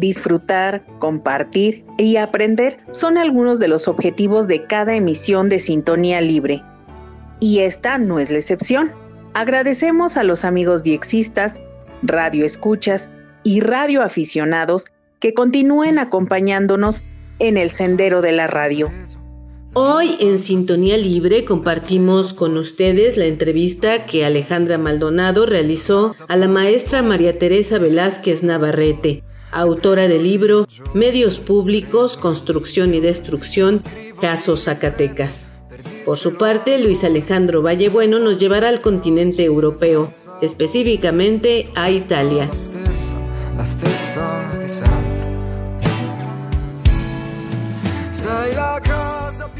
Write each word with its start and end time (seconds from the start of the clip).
Disfrutar, 0.00 0.82
compartir 0.98 1.84
y 1.98 2.16
aprender 2.16 2.78
son 2.90 3.18
algunos 3.18 3.60
de 3.60 3.68
los 3.68 3.86
objetivos 3.86 4.48
de 4.48 4.64
cada 4.64 4.94
emisión 4.94 5.50
de 5.50 5.58
Sintonía 5.58 6.22
Libre. 6.22 6.62
Y 7.38 7.58
esta 7.58 7.98
no 7.98 8.18
es 8.18 8.30
la 8.30 8.38
excepción. 8.38 8.92
Agradecemos 9.34 10.16
a 10.16 10.24
los 10.24 10.46
amigos 10.46 10.82
diexistas, 10.82 11.60
radioescuchas 12.02 13.10
y 13.44 13.60
radioaficionados 13.60 14.86
que 15.18 15.34
continúen 15.34 15.98
acompañándonos 15.98 17.02
en 17.38 17.58
el 17.58 17.68
sendero 17.68 18.22
de 18.22 18.32
la 18.32 18.46
radio. 18.46 18.90
Hoy 19.74 20.16
en 20.18 20.38
Sintonía 20.38 20.96
Libre 20.96 21.44
compartimos 21.44 22.32
con 22.32 22.56
ustedes 22.56 23.18
la 23.18 23.26
entrevista 23.26 24.06
que 24.06 24.24
Alejandra 24.24 24.78
Maldonado 24.78 25.44
realizó 25.44 26.16
a 26.26 26.36
la 26.36 26.48
maestra 26.48 27.02
María 27.02 27.38
Teresa 27.38 27.78
Velázquez 27.78 28.42
Navarrete, 28.42 29.22
autora 29.52 30.08
del 30.08 30.24
libro 30.24 30.66
Medios 30.94 31.40
Públicos, 31.40 32.16
Construcción 32.16 32.94
y 32.94 33.00
Destrucción, 33.00 33.80
Caso 34.20 34.56
Zacatecas. 34.56 35.54
Por 36.04 36.18
su 36.18 36.36
parte, 36.36 36.78
Luis 36.78 37.04
Alejandro 37.04 37.62
Vallebueno 37.62 38.18
nos 38.18 38.38
llevará 38.38 38.68
al 38.68 38.80
continente 38.80 39.44
europeo, 39.44 40.10
específicamente 40.40 41.70
a 41.74 41.90
Italia. 41.90 42.50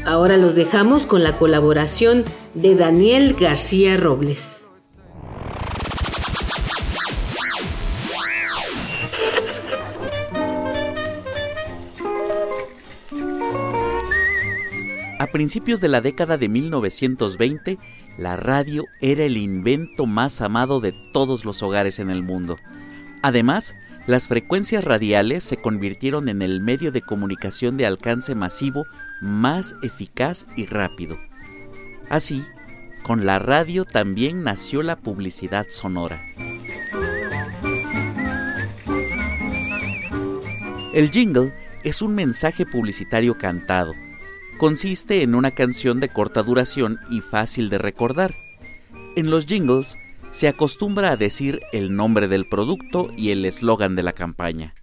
Ahora 0.05 0.37
los 0.37 0.55
dejamos 0.55 1.05
con 1.05 1.23
la 1.23 1.37
colaboración 1.37 2.25
de 2.53 2.75
Daniel 2.75 3.35
García 3.39 3.97
Robles. 3.97 4.60
Principios 15.31 15.81
de 15.81 15.87
la 15.87 16.01
década 16.01 16.37
de 16.37 16.49
1920, 16.49 17.79
la 18.17 18.35
radio 18.35 18.85
era 18.99 19.23
el 19.23 19.37
invento 19.37 20.05
más 20.05 20.41
amado 20.41 20.79
de 20.79 20.93
todos 21.13 21.45
los 21.45 21.63
hogares 21.63 21.99
en 21.99 22.09
el 22.09 22.23
mundo. 22.23 22.57
Además, 23.21 23.73
las 24.07 24.27
frecuencias 24.27 24.83
radiales 24.83 25.43
se 25.43 25.57
convirtieron 25.57 26.27
en 26.27 26.41
el 26.41 26.59
medio 26.59 26.91
de 26.91 27.01
comunicación 27.01 27.77
de 27.77 27.85
alcance 27.85 28.35
masivo 28.35 28.85
más 29.21 29.75
eficaz 29.83 30.47
y 30.55 30.65
rápido. 30.65 31.19
Así, 32.09 32.43
con 33.03 33.25
la 33.25 33.39
radio 33.39 33.85
también 33.85 34.43
nació 34.43 34.83
la 34.83 34.95
publicidad 34.95 35.67
sonora. 35.69 36.21
El 40.93 41.09
jingle 41.09 41.53
es 41.83 42.01
un 42.01 42.15
mensaje 42.15 42.65
publicitario 42.65 43.37
cantado 43.37 43.93
consiste 44.61 45.23
en 45.23 45.33
una 45.33 45.49
canción 45.49 45.99
de 45.99 46.09
corta 46.09 46.43
duración 46.43 46.99
y 47.09 47.19
fácil 47.19 47.71
de 47.71 47.79
recordar. 47.79 48.35
En 49.15 49.31
los 49.31 49.47
jingles 49.47 49.97
se 50.29 50.47
acostumbra 50.47 51.09
a 51.09 51.17
decir 51.17 51.61
el 51.71 51.95
nombre 51.95 52.27
del 52.27 52.45
producto 52.45 53.11
y 53.17 53.31
el 53.31 53.43
eslogan 53.45 53.95
de 53.95 54.03
la 54.03 54.13
campaña. 54.13 54.75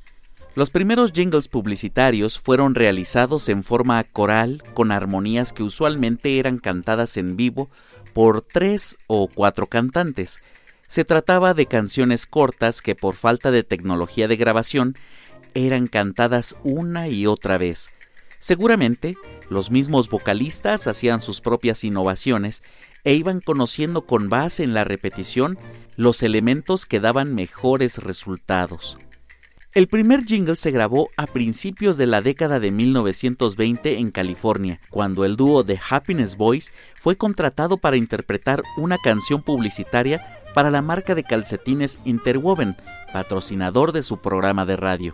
Los 0.57 0.71
primeros 0.71 1.13
jingles 1.13 1.47
publicitarios 1.47 2.41
fueron 2.41 2.75
realizados 2.75 3.49
en 3.49 3.63
forma 3.63 4.03
coral 4.03 4.65
con 4.75 4.91
armonías 4.91 5.53
que 5.53 5.63
usualmente 5.63 6.41
eran 6.41 6.59
cantadas 6.59 7.17
en 7.17 7.37
vivo 7.37 7.71
por 8.15 8.43
tres 8.43 8.99
o 9.07 9.29
cuatro 9.29 9.69
cantantes. 9.69 10.43
Se 10.89 11.05
trataba 11.05 11.55
de 11.55 11.67
canciones 11.67 12.27
cortas 12.27 12.83
que 12.83 12.97
por 12.97 13.15
falta 13.15 13.53
de 13.53 13.63
tecnología 13.63 14.27
de 14.27 14.35
grabación 14.35 14.97
eran 15.55 15.87
cantadas 15.87 16.57
una 16.65 17.07
y 17.07 17.29
otra 17.29 17.59
vez. 17.59 17.91
Seguramente 18.41 19.17
los 19.51 19.71
mismos 19.71 20.09
vocalistas 20.09 20.87
hacían 20.87 21.23
sus 21.23 21.41
propias 21.41 21.85
innovaciones 21.85 22.63
e 23.05 23.15
iban 23.15 23.41
conociendo 23.41 24.03
con 24.03 24.29
base 24.29 24.63
en 24.63 24.75
la 24.75 24.85
repetición 24.85 25.59
los 25.97 26.23
elementos 26.23 26.87
que 26.87 27.01
daban 27.01 27.35
mejores 27.35 27.99
resultados. 27.99 28.99
El 29.75 29.87
primer 29.87 30.25
jingle 30.25 30.57
se 30.57 30.71
grabó 30.71 31.11
a 31.17 31.27
principios 31.27 31.97
de 31.99 32.07
la 32.07 32.23
década 32.23 32.59
de 32.59 32.71
1920 32.71 33.99
en 33.99 34.11
California, 34.11 34.81
cuando 34.91 35.25
el 35.25 35.37
dúo 35.37 35.63
The 35.63 35.79
Happiness 35.91 36.37
Boys 36.37 36.73
fue 36.95 37.17
contratado 37.17 37.77
para 37.77 37.97
interpretar 37.97 38.63
una 38.77 38.97
canción 38.99 39.43
publicitaria 39.43 40.43
para 40.55 40.71
la 40.71 40.83
marca 40.83 41.15
de 41.15 41.23
calcetines 41.23 42.01
Interwoven, 42.05 42.77
patrocinador 43.13 43.93
de 43.93 44.03
su 44.03 44.19
programa 44.21 44.65
de 44.65 44.77
radio. 44.77 45.13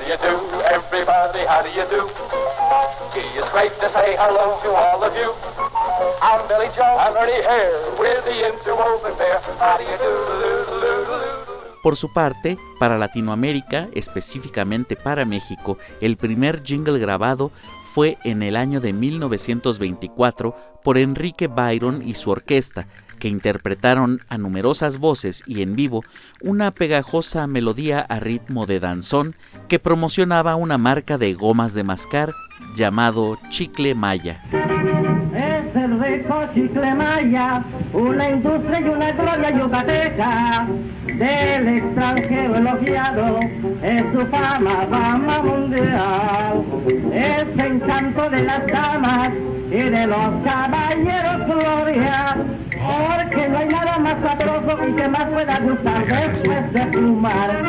Por 11.83 11.97
su 11.97 12.13
parte, 12.13 12.59
para 12.79 12.97
Latinoamérica, 12.97 13.89
específicamente 13.93 14.97
para 14.97 15.27
México, 15.27 15.77
el 16.01 16.17
primer 16.17 16.63
jingle 16.63 16.99
grabado 16.99 17.51
fue 17.83 18.17
en 18.25 18.43
el 18.43 18.57
año 18.57 18.81
de 18.81 18.95
1924 18.95 20.57
por 20.83 20.97
Enrique 20.97 21.47
Byron 21.47 22.03
y 22.03 22.15
su 22.15 22.31
orquesta, 22.31 22.87
que 23.19 23.29
interpretaron 23.29 24.21
a 24.29 24.39
numerosas 24.39 24.99
voces 24.99 25.43
y 25.47 25.63
en 25.63 25.77
vivo 25.77 26.03
una 26.41 26.71
pegajosa 26.71 27.47
melodía 27.47 28.01
a 28.01 28.19
ritmo 28.19 28.67
de 28.67 28.81
danzón 28.81 29.37
que 29.69 29.79
promocionaba 29.79 30.57
una 30.57 30.79
marca 30.79 31.19
de 31.19 31.35
gomas 31.35 31.75
de 31.75 31.85
mascar 31.85 32.35
llamado 32.75 33.39
Chicle 33.49 33.95
Maya. 33.95 34.41
Es 34.53 35.77
el 35.77 36.01
rico 36.01 36.45
Chicle 36.55 36.95
Maya, 36.95 37.65
una 37.93 38.31
industria 38.31 38.81
y 38.81 38.85
una 38.85 39.13
gloria 39.13 39.51
yucateca, 39.51 40.67
del 41.07 41.69
extranjero 41.69 42.57
elogiado, 42.57 43.39
es 43.83 44.03
su 44.13 44.27
fama, 44.27 44.87
fama 44.91 45.43
mundial. 45.43 46.65
Es 47.13 47.45
encanto 47.65 48.29
de 48.31 48.43
las 48.43 48.67
damas 48.67 49.31
y 49.71 49.83
de 49.91 50.07
los 50.07 50.31
caballeros 50.45 51.47
gloria, 51.47 52.37
porque 52.71 53.49
no 53.49 53.59
hay 53.59 53.69
nada 53.69 53.99
más 53.99 54.17
sabroso 54.25 54.79
y 54.89 54.93
que 54.93 55.09
más 55.09 55.25
pueda 55.27 55.59
gustar 55.61 56.07
después 56.07 56.73
de 56.73 56.87
fumar. 56.93 57.63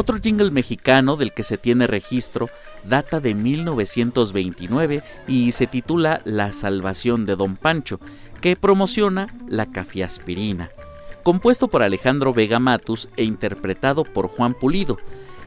Otro 0.00 0.18
jingle 0.18 0.50
mexicano 0.50 1.16
del 1.16 1.34
que 1.34 1.42
se 1.42 1.58
tiene 1.58 1.86
registro 1.86 2.48
data 2.88 3.20
de 3.20 3.34
1929 3.34 5.02
y 5.28 5.52
se 5.52 5.66
titula 5.66 6.22
La 6.24 6.52
salvación 6.52 7.26
de 7.26 7.36
Don 7.36 7.54
Pancho, 7.54 8.00
que 8.40 8.56
promociona 8.56 9.26
la 9.46 9.66
cafiaspirina. 9.66 10.70
Compuesto 11.22 11.68
por 11.68 11.82
Alejandro 11.82 12.32
Vega 12.32 12.58
Matus 12.58 13.10
e 13.18 13.24
interpretado 13.24 14.04
por 14.04 14.28
Juan 14.28 14.54
Pulido. 14.54 14.96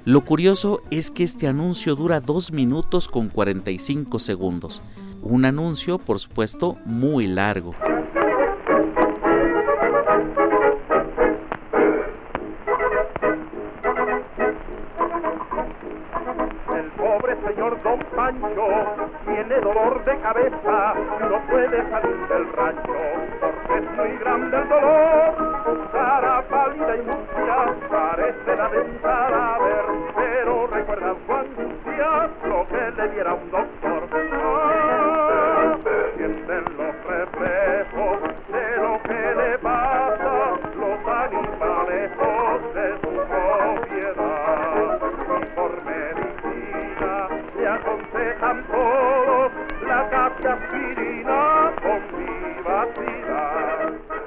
Lo 0.06 0.22
curioso 0.22 0.84
es 0.92 1.10
que 1.10 1.24
este 1.24 1.48
anuncio 1.48 1.96
dura 1.96 2.20
2 2.20 2.52
minutos 2.52 3.08
con 3.08 3.30
45 3.30 4.20
segundos. 4.20 4.84
Un 5.24 5.46
anuncio, 5.46 5.98
por 5.98 6.20
supuesto, 6.20 6.78
muy 6.86 7.26
largo. 7.26 7.74
Tiene 19.54 19.62
dolor 19.62 20.04
de 20.06 20.18
cabeza 20.20 20.94
no 21.30 21.40
puede 21.50 21.90
salir 21.90 22.28
del 22.28 22.54
rancho 22.54 22.94
porque 23.40 23.78
es 23.78 23.92
muy 23.98 24.18
grande 24.18 24.58
el 24.58 24.70
dolor. 24.70 25.90
Cara 25.92 26.44
pálida 26.50 26.96
y 26.96 27.02
mustia 27.02 27.76
parece 27.90 28.56
la 28.56 28.70
de 28.70 28.80
un 28.80 28.98
cadáver, 29.00 29.86
pero 30.16 30.68
recuerda 30.68 31.16
su 31.26 31.34
angustia 31.34 32.30
lo 32.46 32.68
que 32.68 33.02
le 33.02 33.10
diera 33.10 33.34
un 33.34 33.52
doctor. 33.52 34.33
Con. 47.82 48.04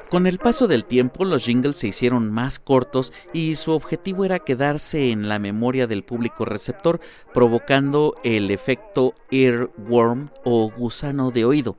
Con 0.09 0.27
el 0.27 0.39
paso 0.39 0.69
del 0.69 0.85
tiempo, 0.85 1.25
los 1.25 1.45
jingles 1.45 1.79
se 1.79 1.89
hicieron 1.89 2.31
más 2.31 2.59
cortos 2.59 3.13
y 3.33 3.57
su 3.57 3.73
objetivo 3.73 4.25
era 4.25 4.39
quedarse 4.39 5.11
en 5.11 5.29
la 5.29 5.39
memoria 5.39 5.87
del 5.87 6.05
público 6.05 6.45
receptor, 6.45 7.01
provocando 7.35 8.15
el 8.23 8.51
efecto 8.51 9.15
earworm 9.31 10.31
o 10.45 10.71
gusano 10.71 11.33
de 11.33 11.45
oído, 11.45 11.77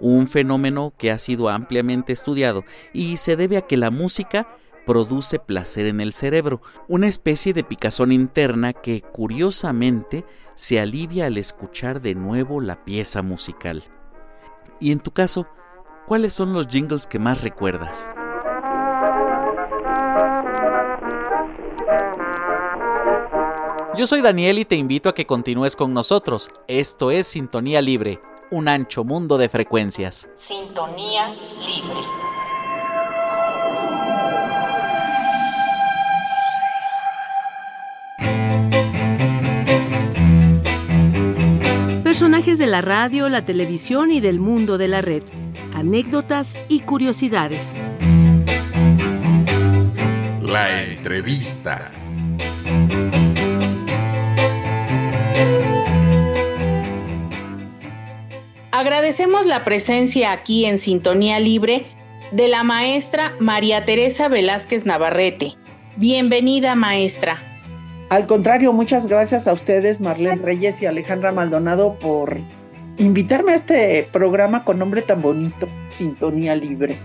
un 0.00 0.26
fenómeno 0.26 0.92
que 0.98 1.12
ha 1.12 1.18
sido 1.18 1.48
ampliamente 1.48 2.12
estudiado 2.12 2.64
y 2.92 3.16
se 3.16 3.36
debe 3.36 3.56
a 3.56 3.62
que 3.62 3.76
la 3.76 3.90
música 3.90 4.48
produce 4.88 5.38
placer 5.38 5.84
en 5.84 6.00
el 6.00 6.14
cerebro, 6.14 6.62
una 6.88 7.08
especie 7.08 7.52
de 7.52 7.62
picazón 7.62 8.10
interna 8.10 8.72
que 8.72 9.02
curiosamente 9.02 10.24
se 10.54 10.80
alivia 10.80 11.26
al 11.26 11.36
escuchar 11.36 12.00
de 12.00 12.14
nuevo 12.14 12.62
la 12.62 12.86
pieza 12.86 13.20
musical. 13.20 13.84
Y 14.80 14.90
en 14.90 15.00
tu 15.00 15.10
caso, 15.10 15.46
¿cuáles 16.06 16.32
son 16.32 16.54
los 16.54 16.68
jingles 16.68 17.06
que 17.06 17.18
más 17.18 17.42
recuerdas? 17.42 18.08
Yo 23.94 24.06
soy 24.06 24.22
Daniel 24.22 24.58
y 24.58 24.64
te 24.64 24.76
invito 24.76 25.10
a 25.10 25.14
que 25.14 25.26
continúes 25.26 25.76
con 25.76 25.92
nosotros. 25.92 26.50
Esto 26.66 27.10
es 27.10 27.26
Sintonía 27.26 27.82
Libre, 27.82 28.22
un 28.50 28.68
ancho 28.68 29.04
mundo 29.04 29.36
de 29.36 29.50
frecuencias. 29.50 30.30
Sintonía 30.38 31.28
libre. 31.28 32.27
Personajes 42.18 42.58
de 42.58 42.66
la 42.66 42.80
radio, 42.80 43.28
la 43.28 43.44
televisión 43.44 44.10
y 44.10 44.18
del 44.18 44.40
mundo 44.40 44.76
de 44.76 44.88
la 44.88 45.00
red. 45.00 45.22
Anécdotas 45.72 46.58
y 46.68 46.80
curiosidades. 46.80 47.70
La 50.42 50.82
entrevista. 50.82 51.92
Agradecemos 58.72 59.46
la 59.46 59.64
presencia 59.64 60.32
aquí 60.32 60.64
en 60.64 60.80
Sintonía 60.80 61.38
Libre 61.38 61.86
de 62.32 62.48
la 62.48 62.64
maestra 62.64 63.36
María 63.38 63.84
Teresa 63.84 64.26
Velázquez 64.26 64.84
Navarrete. 64.84 65.52
Bienvenida, 65.94 66.74
maestra. 66.74 67.47
Al 68.10 68.26
contrario, 68.26 68.72
muchas 68.72 69.06
gracias 69.06 69.46
a 69.46 69.52
ustedes, 69.52 70.00
Marlene 70.00 70.40
Reyes 70.40 70.80
y 70.80 70.86
Alejandra 70.86 71.30
Maldonado, 71.30 71.98
por 71.98 72.38
invitarme 72.96 73.52
a 73.52 73.56
este 73.56 74.08
programa 74.12 74.64
con 74.64 74.78
nombre 74.78 75.02
tan 75.02 75.20
bonito, 75.20 75.68
Sintonía 75.88 76.54
Libre. 76.54 76.98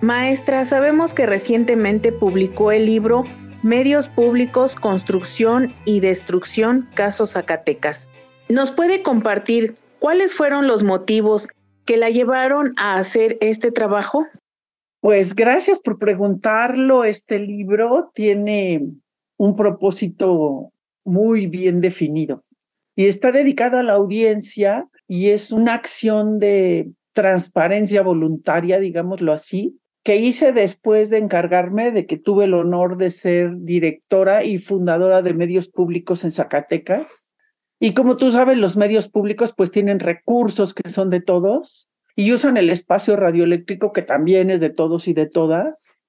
Maestra, 0.00 0.64
sabemos 0.64 1.14
que 1.14 1.26
recientemente 1.26 2.10
publicó 2.10 2.72
el 2.72 2.86
libro 2.86 3.22
Medios 3.62 4.08
Públicos, 4.08 4.74
Construcción 4.74 5.72
y 5.84 6.00
Destrucción, 6.00 6.88
Casos 6.94 7.32
Zacatecas. 7.32 8.08
¿Nos 8.48 8.72
puede 8.72 9.02
compartir 9.02 9.74
cuáles 10.00 10.34
fueron 10.34 10.66
los 10.66 10.82
motivos 10.82 11.48
que 11.84 11.96
la 11.96 12.10
llevaron 12.10 12.74
a 12.76 12.96
hacer 12.96 13.38
este 13.40 13.70
trabajo? 13.70 14.26
Pues 15.00 15.36
gracias 15.36 15.78
por 15.78 15.98
preguntarlo. 15.98 17.04
Este 17.04 17.38
libro 17.38 18.10
tiene 18.12 18.88
un 19.40 19.56
propósito 19.56 20.70
muy 21.02 21.46
bien 21.46 21.80
definido 21.80 22.42
y 22.94 23.06
está 23.06 23.32
dedicado 23.32 23.78
a 23.78 23.82
la 23.82 23.94
audiencia 23.94 24.86
y 25.08 25.30
es 25.30 25.50
una 25.50 25.72
acción 25.72 26.38
de 26.38 26.90
transparencia 27.14 28.02
voluntaria, 28.02 28.78
digámoslo 28.78 29.32
así, 29.32 29.80
que 30.04 30.16
hice 30.16 30.52
después 30.52 31.08
de 31.08 31.16
encargarme 31.16 31.90
de 31.90 32.04
que 32.04 32.18
tuve 32.18 32.44
el 32.44 32.52
honor 32.52 32.98
de 32.98 33.08
ser 33.08 33.52
directora 33.60 34.44
y 34.44 34.58
fundadora 34.58 35.22
de 35.22 35.32
medios 35.32 35.68
públicos 35.68 36.22
en 36.24 36.32
Zacatecas. 36.32 37.32
Y 37.78 37.94
como 37.94 38.18
tú 38.18 38.30
sabes, 38.30 38.58
los 38.58 38.76
medios 38.76 39.08
públicos 39.08 39.54
pues 39.56 39.70
tienen 39.70 40.00
recursos 40.00 40.74
que 40.74 40.90
son 40.90 41.08
de 41.08 41.22
todos 41.22 41.88
y 42.14 42.34
usan 42.34 42.58
el 42.58 42.68
espacio 42.68 43.16
radioeléctrico 43.16 43.94
que 43.94 44.02
también 44.02 44.50
es 44.50 44.60
de 44.60 44.68
todos 44.68 45.08
y 45.08 45.14
de 45.14 45.24
todas. 45.24 45.99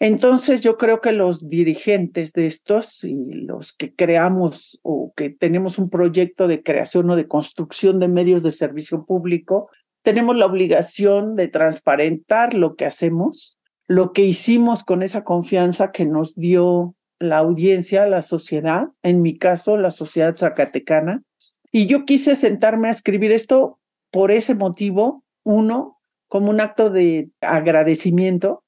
Entonces 0.00 0.60
yo 0.60 0.76
creo 0.76 1.00
que 1.00 1.12
los 1.12 1.48
dirigentes 1.48 2.32
de 2.32 2.46
estos 2.46 3.04
y 3.04 3.16
los 3.32 3.72
que 3.72 3.94
creamos 3.94 4.78
o 4.82 5.12
que 5.16 5.30
tenemos 5.30 5.78
un 5.78 5.88
proyecto 5.88 6.48
de 6.48 6.62
creación 6.62 7.08
o 7.10 7.16
de 7.16 7.28
construcción 7.28 8.00
de 8.00 8.08
medios 8.08 8.42
de 8.42 8.52
servicio 8.52 9.04
público, 9.04 9.70
tenemos 10.02 10.36
la 10.36 10.46
obligación 10.46 11.36
de 11.36 11.48
transparentar 11.48 12.54
lo 12.54 12.74
que 12.74 12.84
hacemos, 12.84 13.58
lo 13.86 14.12
que 14.12 14.22
hicimos 14.22 14.84
con 14.84 15.02
esa 15.02 15.24
confianza 15.24 15.92
que 15.92 16.04
nos 16.04 16.34
dio 16.34 16.94
la 17.20 17.38
audiencia, 17.38 18.06
la 18.06 18.22
sociedad, 18.22 18.88
en 19.02 19.22
mi 19.22 19.38
caso, 19.38 19.76
la 19.76 19.92
sociedad 19.92 20.34
zacatecana. 20.34 21.22
Y 21.70 21.86
yo 21.86 22.04
quise 22.04 22.36
sentarme 22.36 22.88
a 22.88 22.92
escribir 22.92 23.32
esto 23.32 23.78
por 24.10 24.30
ese 24.30 24.54
motivo, 24.54 25.24
uno, 25.44 26.00
como 26.28 26.50
un 26.50 26.60
acto 26.60 26.90
de 26.90 27.30
agradecimiento 27.40 28.63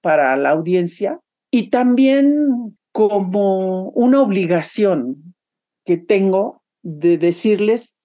para 0.00 0.36
la 0.36 0.50
audiencia 0.50 1.20
y 1.50 1.70
también 1.70 2.76
como 2.92 3.90
una 3.90 4.22
obligación 4.22 5.34
que 5.84 5.96
tengo 5.96 6.62
de 6.82 7.18
decirles 7.18 7.96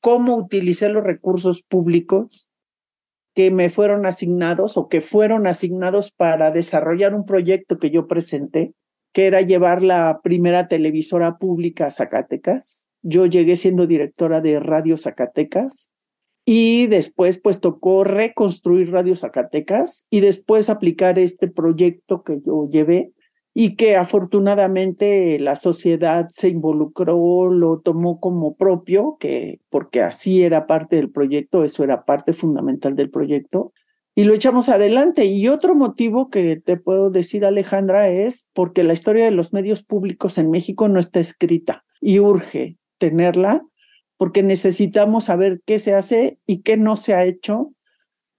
cómo 0.00 0.36
utilicé 0.36 0.88
los 0.88 1.02
recursos 1.02 1.62
públicos 1.62 2.50
que 3.34 3.50
me 3.50 3.70
fueron 3.70 4.06
asignados 4.06 4.76
o 4.76 4.88
que 4.88 5.00
fueron 5.00 5.46
asignados 5.46 6.12
para 6.12 6.50
desarrollar 6.50 7.14
un 7.14 7.24
proyecto 7.24 7.78
que 7.78 7.90
yo 7.90 8.06
presenté, 8.06 8.74
que 9.12 9.26
era 9.26 9.40
llevar 9.40 9.82
la 9.82 10.20
primera 10.22 10.68
televisora 10.68 11.38
pública 11.38 11.86
a 11.86 11.90
Zacatecas. 11.90 12.86
Yo 13.02 13.26
llegué 13.26 13.56
siendo 13.56 13.86
directora 13.86 14.40
de 14.40 14.60
Radio 14.60 14.96
Zacatecas 14.96 15.93
y 16.44 16.86
después 16.88 17.38
pues 17.38 17.60
tocó 17.60 18.04
reconstruir 18.04 18.92
Radio 18.92 19.16
Zacatecas 19.16 20.06
y 20.10 20.20
después 20.20 20.68
aplicar 20.68 21.18
este 21.18 21.48
proyecto 21.48 22.22
que 22.22 22.40
yo 22.44 22.68
llevé 22.70 23.12
y 23.54 23.76
que 23.76 23.96
afortunadamente 23.96 25.38
la 25.38 25.54
sociedad 25.54 26.26
se 26.28 26.48
involucró, 26.48 27.50
lo 27.50 27.80
tomó 27.80 28.18
como 28.18 28.56
propio, 28.56 29.16
que 29.20 29.60
porque 29.70 30.02
así 30.02 30.42
era 30.42 30.66
parte 30.66 30.96
del 30.96 31.10
proyecto, 31.10 31.62
eso 31.62 31.84
era 31.84 32.04
parte 32.04 32.32
fundamental 32.32 32.96
del 32.96 33.10
proyecto, 33.10 33.72
y 34.16 34.24
lo 34.24 34.34
echamos 34.34 34.68
adelante. 34.68 35.26
Y 35.26 35.46
otro 35.48 35.76
motivo 35.76 36.30
que 36.30 36.56
te 36.56 36.76
puedo 36.76 37.10
decir, 37.10 37.44
Alejandra, 37.44 38.08
es 38.08 38.46
porque 38.52 38.82
la 38.82 38.92
historia 38.92 39.24
de 39.24 39.30
los 39.30 39.52
medios 39.52 39.84
públicos 39.84 40.36
en 40.36 40.50
México 40.50 40.88
no 40.88 40.98
está 40.98 41.20
escrita 41.20 41.84
y 42.00 42.18
urge 42.18 42.76
tenerla, 42.98 43.62
porque 44.24 44.42
necesitamos 44.42 45.24
saber 45.24 45.60
qué 45.66 45.78
se 45.78 45.92
hace 45.92 46.38
y 46.46 46.62
qué 46.62 46.78
no 46.78 46.96
se 46.96 47.12
ha 47.12 47.26
hecho, 47.26 47.74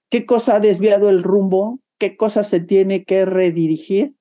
qué 0.09 0.25
cosa 0.25 0.55
ha 0.55 0.59
desviado 0.59 1.09
el 1.09 1.21
rumbo, 1.21 1.79
qué 1.99 2.17
cosa 2.17 2.41
se 2.41 2.59
tiene 2.59 3.03
que 3.03 3.23
redirigir 3.25 4.15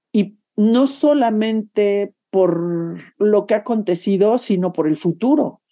no 0.57 0.87
solamente 0.87 2.15
por 2.31 3.01
lo 3.19 3.47
que 3.47 3.55
ha 3.55 3.59
acontecido, 3.59 4.37
sino 4.37 4.75
por 4.75 4.87
el 4.87 4.97
futuro, 4.97 5.63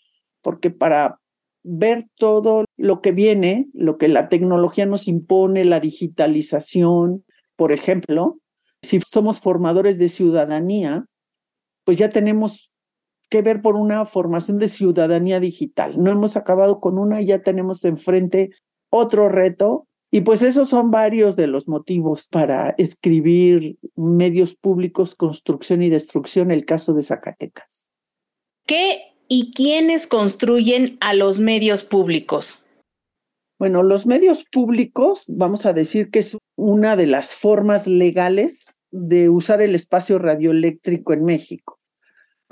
porque 0.41 0.71
para 0.71 1.21
ver 1.63 2.07
todo 2.17 2.65
lo 2.79 3.01
que 3.01 3.13
viene, 3.13 3.69
lo 3.73 3.99
que 3.99 4.09
la 4.09 4.29
tecnología 4.29 4.87
nos 4.87 5.07
impone, 5.07 5.65
la 5.65 5.81
digitalización, 5.81 7.25
por 7.55 7.71
ejemplo, 7.73 8.39
si 8.83 9.01
somos 9.01 9.41
formadores 9.41 9.99
de 9.99 10.09
ciudadanía, 10.09 11.05
pues 11.85 11.99
ya 11.99 12.09
tenemos 12.09 12.72
que 13.33 13.41
ver 13.41 13.63
por 13.63 13.77
una 13.77 14.05
formación 14.05 14.59
de 14.59 14.69
ciudadanía 14.69 15.41
digital. 15.41 15.95
No 15.97 16.11
hemos 16.11 16.37
acabado 16.37 16.81
con 16.81 16.99
una, 16.99 17.23
ya 17.23 17.41
tenemos 17.41 17.83
enfrente 17.87 18.51
otro 18.91 19.31
reto 19.31 19.87
y 20.11 20.21
pues 20.21 20.43
esos 20.43 20.69
son 20.69 20.91
varios 20.91 21.35
de 21.35 21.47
los 21.47 21.67
motivos 21.67 22.29
para 22.29 22.75
escribir 22.77 23.79
medios 23.97 24.55
públicos, 24.55 25.15
construcción 25.15 25.83
y 25.83 25.89
destrucción, 25.89 26.51
el 26.51 26.67
caso 26.67 26.93
de 26.93 27.03
Zacatecas. 27.03 27.89
¿Qué 28.67 29.01
y 29.29 29.51
quiénes 29.53 30.07
construyen 30.07 30.99
a 31.01 31.15
los 31.15 31.41
medios 31.41 31.85
públicos? 31.85 32.59
Bueno, 33.59 33.83
los 33.83 34.05
medios 34.05 34.45
públicos, 34.45 35.25
vamos 35.27 35.65
a 35.65 35.73
decir 35.73 36.11
que 36.11 36.19
es 36.19 36.37
una 36.55 36.97
de 36.97 37.07
las 37.07 37.31
formas 37.35 37.87
legales 37.87 38.79
de 38.91 39.31
usar 39.31 39.63
el 39.63 39.75
espacio 39.75 40.19
radioeléctrico 40.19 41.15
en 41.15 41.25
México. 41.25 41.79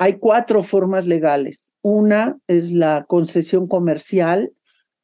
Hay 0.00 0.18
cuatro 0.18 0.62
formas 0.62 1.06
legales. 1.06 1.72
Una 1.82 2.38
es 2.46 2.72
la 2.72 3.04
concesión 3.06 3.68
comercial, 3.68 4.52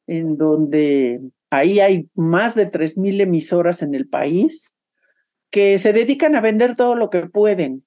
en 0.07 0.37
donde 0.37 1.21
Ahí 1.49 1.79
hay 1.79 2.09
más 2.13 2.55
de 2.55 2.69
3.000 2.69 3.21
emisoras 3.21 3.81
en 3.81 3.95
el 3.95 4.07
país 4.07 4.73
que 5.49 5.79
se 5.79 5.93
dedican 5.93 6.35
a 6.35 6.41
vender 6.41 6.75
todo 6.75 6.95
lo 6.95 7.09
que 7.09 7.27
pueden, 7.27 7.85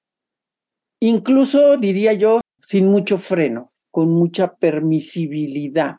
incluso 0.99 1.77
diría 1.77 2.13
yo, 2.13 2.41
sin 2.65 2.87
mucho 2.87 3.17
freno. 3.17 3.67
con 3.93 4.07
mucha 4.07 4.55
permisibilidad. 4.55 5.97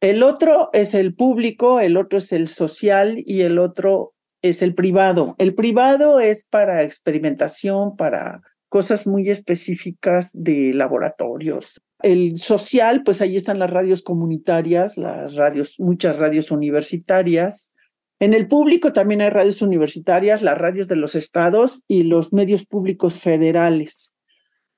El 0.00 0.24
otro 0.24 0.68
es 0.72 0.94
el 0.94 1.14
público, 1.14 1.78
el 1.78 1.96
otro 1.96 2.18
es 2.18 2.32
el 2.32 2.48
social 2.48 3.22
y 3.24 3.42
el 3.42 3.60
otro 3.60 4.14
es 4.42 4.62
el 4.62 4.74
privado. 4.74 5.36
El 5.38 5.54
privado 5.54 6.18
es 6.18 6.44
para 6.44 6.82
experimentación, 6.82 7.96
para 7.96 8.42
cosas 8.70 9.06
muy 9.06 9.28
específicas 9.28 10.30
de 10.32 10.72
laboratorios. 10.72 11.82
El 12.02 12.38
social, 12.38 13.02
pues 13.04 13.20
ahí 13.20 13.36
están 13.36 13.58
las 13.58 13.70
radios 13.70 14.02
comunitarias, 14.02 14.96
las 14.96 15.34
radios, 15.34 15.74
muchas 15.78 16.16
radios 16.16 16.50
universitarias. 16.50 17.74
En 18.20 18.32
el 18.32 18.48
público 18.48 18.92
también 18.92 19.20
hay 19.20 19.28
radios 19.28 19.60
universitarias, 19.60 20.40
las 20.40 20.56
radios 20.56 20.88
de 20.88 20.96
los 20.96 21.14
estados 21.14 21.82
y 21.88 22.04
los 22.04 22.32
medios 22.32 22.64
públicos 22.64 23.20
federales. 23.20 24.14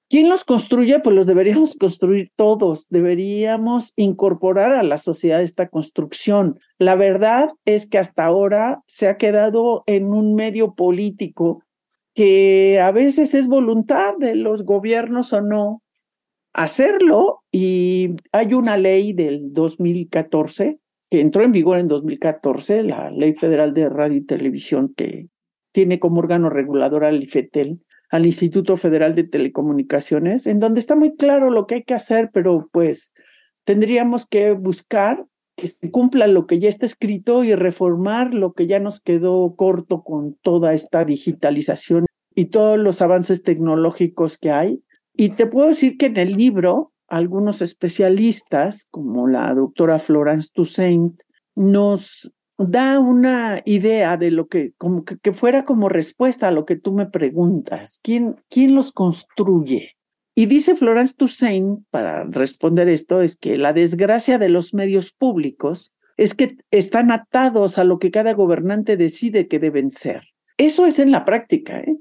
¿Quién 0.09 0.29
los 0.29 0.45
construye? 0.45 1.01
Pues 1.01 1.15
los 1.15 1.27
deberíamos 1.27 1.77
construir 1.81 2.33
todos, 2.35 2.87
deberíamos 2.89 3.93
incorporar 3.97 4.73
a 4.73 4.83
la 4.83 4.99
sociedad 4.99 5.43
esta 5.43 5.69
construcción. 5.69 6.59
La 6.79 6.97
verdad 6.97 7.51
es 7.67 7.87
que 7.87 7.99
hasta 7.99 8.25
ahora 8.25 8.83
se 8.87 9.09
ha 9.09 9.17
quedado 9.17 9.85
en 9.87 10.07
un 10.09 10.35
medio 10.35 10.75
político 10.75 11.63
que 12.15 12.81
a 12.81 12.91
veces 12.93 13.35
es 13.35 13.49
voluntad 13.49 14.15
de 14.19 14.35
los 14.35 14.65
gobiernos 14.65 15.33
o 15.33 15.41
no 15.41 15.83
hacerlo 16.53 17.43
y 17.51 18.11
hay 18.33 18.55
una 18.55 18.77
ley 18.77 19.13
del 19.13 19.53
2014 19.53 20.79
que 21.11 21.21
entró 21.21 21.43
en 21.43 21.53
vigor 21.53 21.79
en 21.79 21.89
2014, 21.89 22.85
la 22.85 23.11
Ley 23.11 23.35
Federal 23.35 23.75
de 23.75 23.89
Radio 23.89 24.17
y 24.17 24.25
Televisión 24.25 24.95
que 24.97 25.29
tiene 25.73 25.99
como 25.99 26.19
órgano 26.19 26.51
regulador 26.51 27.05
al 27.05 27.23
IFETEL, 27.23 27.83
al 28.11 28.27
Instituto 28.27 28.77
Federal 28.77 29.15
de 29.15 29.25
Telecomunicaciones, 29.25 30.47
en 30.47 30.61
donde 30.61 30.81
está 30.81 30.97
muy 30.97 31.15
claro 31.17 31.51
lo 31.51 31.67
que 31.67 31.77
hay 31.77 31.83
que 31.83 31.95
hacer, 31.95 32.31
pero 32.33 32.69
pues 32.73 33.13
tendríamos 33.65 34.27
que 34.27 34.53
buscar 34.53 35.25
que 35.63 35.69
se 35.69 35.93
cumpla 35.93 36.27
lo 36.27 36.49
que 36.49 36.59
ya 36.59 36.69
está 36.69 36.87
escrito 36.87 37.45
y 37.45 37.55
reformar 37.55 38.35
lo 38.35 38.53
que 38.53 38.67
ya 38.67 38.81
nos 38.81 38.99
quedó 38.99 39.55
corto 39.55 40.03
con 40.03 40.35
toda 40.43 40.75
esta 40.75 41.05
digitalización 41.05 42.07
y 42.35 42.47
todos 42.47 42.81
los 42.81 43.01
avances 43.01 43.45
tecnológicos 43.45 44.39
que 44.39 44.51
hay. 44.51 44.83
Y 45.15 45.37
te 45.37 45.47
puedo 45.47 45.69
decir 45.69 45.99
que 45.99 46.07
en 46.07 46.17
el 46.17 46.33
libro, 46.33 46.93
algunos 47.07 47.63
especialistas, 47.63 48.89
como 48.91 49.29
la 49.29 49.55
doctora 49.55 50.01
Florence 50.01 50.49
Toussaint, 50.53 51.21
nos 51.55 52.33
da 52.59 52.99
una 52.99 53.63
idea 53.65 54.17
de 54.17 54.33
lo 54.33 54.49
que, 54.49 54.73
como 54.79 55.05
que, 55.05 55.33
fuera 55.33 55.65
como 55.65 55.89
respuesta 55.89 56.49
a 56.49 56.51
lo 56.51 56.65
que 56.65 56.75
tú 56.75 56.91
me 56.91 57.07
preguntas. 57.07 58.01
¿Quién, 58.03 58.35
quién 58.51 58.75
los 58.75 58.91
construye? 58.91 59.93
Y 60.35 60.47
dice 60.47 60.77
Florence 60.77 61.15
Toussaint, 61.17 61.85
para 61.91 62.25
responder 62.25 62.89
esto, 62.89 63.21
es 63.21 63.37
que 63.37 63.59
la 63.59 63.73
desgracia 63.73 64.39
de 64.39 64.49
los 64.49 64.73
medios 64.73 65.13
públicos 65.13 65.93
es 66.17 66.35
que 66.35 66.57
están 66.71 67.11
atados 67.11 67.79
a 67.79 67.85
lo 67.85 67.99
que 67.99 68.11
cada 68.11 68.33
gobernante 68.33 68.97
decide 68.97 69.49
que 69.49 69.59
deben 69.59 69.91
ser. 69.91 70.29
Eso 70.57 70.87
es 70.87 70.99
en 70.99 71.11
la 71.11 71.25
práctica. 71.25 71.81
¿eh? 71.81 71.99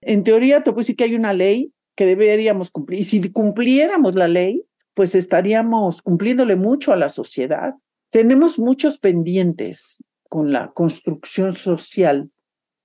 En 0.00 0.24
teoría, 0.24 0.60
te 0.60 0.72
puedo 0.72 0.86
que 0.96 1.04
hay 1.04 1.14
una 1.14 1.32
ley 1.32 1.72
que 1.94 2.06
deberíamos 2.06 2.70
cumplir. 2.70 3.00
Y 3.00 3.04
si 3.04 3.30
cumpliéramos 3.30 4.14
la 4.14 4.28
ley, 4.28 4.64
pues 4.94 5.14
estaríamos 5.14 6.02
cumpliéndole 6.02 6.56
mucho 6.56 6.92
a 6.92 6.96
la 6.96 7.08
sociedad. 7.08 7.74
Tenemos 8.10 8.58
muchos 8.58 8.98
pendientes 8.98 10.02
con 10.28 10.52
la 10.52 10.72
construcción 10.72 11.54
social 11.54 12.30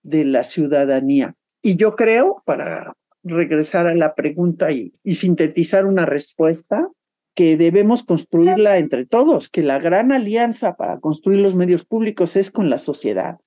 de 0.02 0.26
la 0.26 0.44
ciudadanía. 0.44 1.36
Y 1.62 1.78
yo 1.78 1.96
creo, 1.96 2.44
para 2.46 2.94
regresar 3.24 3.88
a 3.88 3.96
la 3.96 4.16
pregunta 4.16 4.72
y, 4.72 4.94
sintetizar 5.06 5.86
una 5.86 6.06
respuesta, 6.06 6.90
que 7.36 7.58
debemos 7.58 8.04
construirla 8.04 8.78
entre 8.78 9.06
todos, 9.06 9.50
que 9.50 9.64
la 9.64 9.80
gran 9.80 10.12
alianza 10.12 10.76
para 10.76 11.00
construir 11.00 11.40
los 11.40 11.56
medios 11.56 11.84
públicos 11.84 12.36
es 12.36 12.52
con 12.52 12.70
la 12.70 12.78
sociedad. 12.78 13.40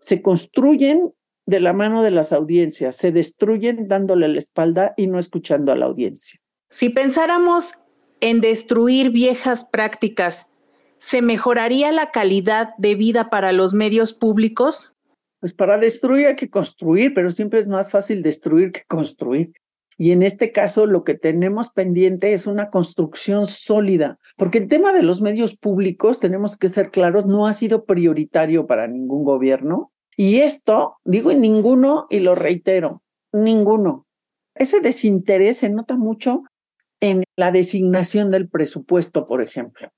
Se 0.00 0.22
construyen 0.22 1.12
de 1.46 1.58
la 1.58 1.72
mano 1.72 2.02
de 2.02 2.12
las 2.12 2.32
audiencias, 2.32 2.94
se 2.94 3.10
destruyen 3.10 3.86
dándole 3.88 4.28
la 4.28 4.38
espalda 4.38 4.94
y 4.96 5.08
no 5.08 5.18
escuchando 5.18 5.72
a 5.72 5.76
la 5.76 5.86
audiencia. 5.86 6.38
Si 6.70 6.88
pensáramos 6.88 7.72
en 8.20 8.40
destruir 8.40 9.10
viejas 9.10 9.64
prácticas 9.64 10.46
¿se 11.02 11.20
mejoraría 11.20 11.90
la 11.90 12.12
calidad 12.12 12.76
de 12.78 12.94
vida 12.94 13.28
para 13.28 13.50
los 13.50 13.74
medios 13.74 14.12
públicos? 14.12 14.91
Pues 15.42 15.52
para 15.54 15.76
destruir 15.76 16.28
hay 16.28 16.36
que 16.36 16.50
construir, 16.50 17.14
pero 17.14 17.28
siempre 17.30 17.58
es 17.58 17.66
más 17.66 17.90
fácil 17.90 18.22
destruir 18.22 18.70
que 18.70 18.84
construir. 18.86 19.50
Y 19.98 20.12
en 20.12 20.22
este 20.22 20.52
caso 20.52 20.86
lo 20.86 21.02
que 21.02 21.14
tenemos 21.14 21.70
pendiente 21.70 22.32
es 22.32 22.46
una 22.46 22.70
construcción 22.70 23.48
sólida, 23.48 24.20
porque 24.36 24.58
el 24.58 24.68
tema 24.68 24.92
de 24.92 25.02
los 25.02 25.20
medios 25.20 25.56
públicos, 25.56 26.20
tenemos 26.20 26.56
que 26.56 26.68
ser 26.68 26.92
claros, 26.92 27.26
no 27.26 27.48
ha 27.48 27.54
sido 27.54 27.86
prioritario 27.86 28.68
para 28.68 28.86
ningún 28.86 29.24
gobierno. 29.24 29.90
Y 30.16 30.42
esto, 30.42 30.98
digo 31.04 31.32
en 31.32 31.40
ninguno 31.40 32.06
y 32.08 32.20
lo 32.20 32.36
reitero, 32.36 33.02
ninguno. 33.32 34.06
Ese 34.54 34.78
desinterés 34.78 35.56
se 35.56 35.70
nota 35.70 35.96
mucho 35.96 36.44
en 37.00 37.24
la 37.36 37.50
designación 37.50 38.30
del 38.30 38.48
presupuesto, 38.48 39.26
por 39.26 39.42
ejemplo 39.42 39.90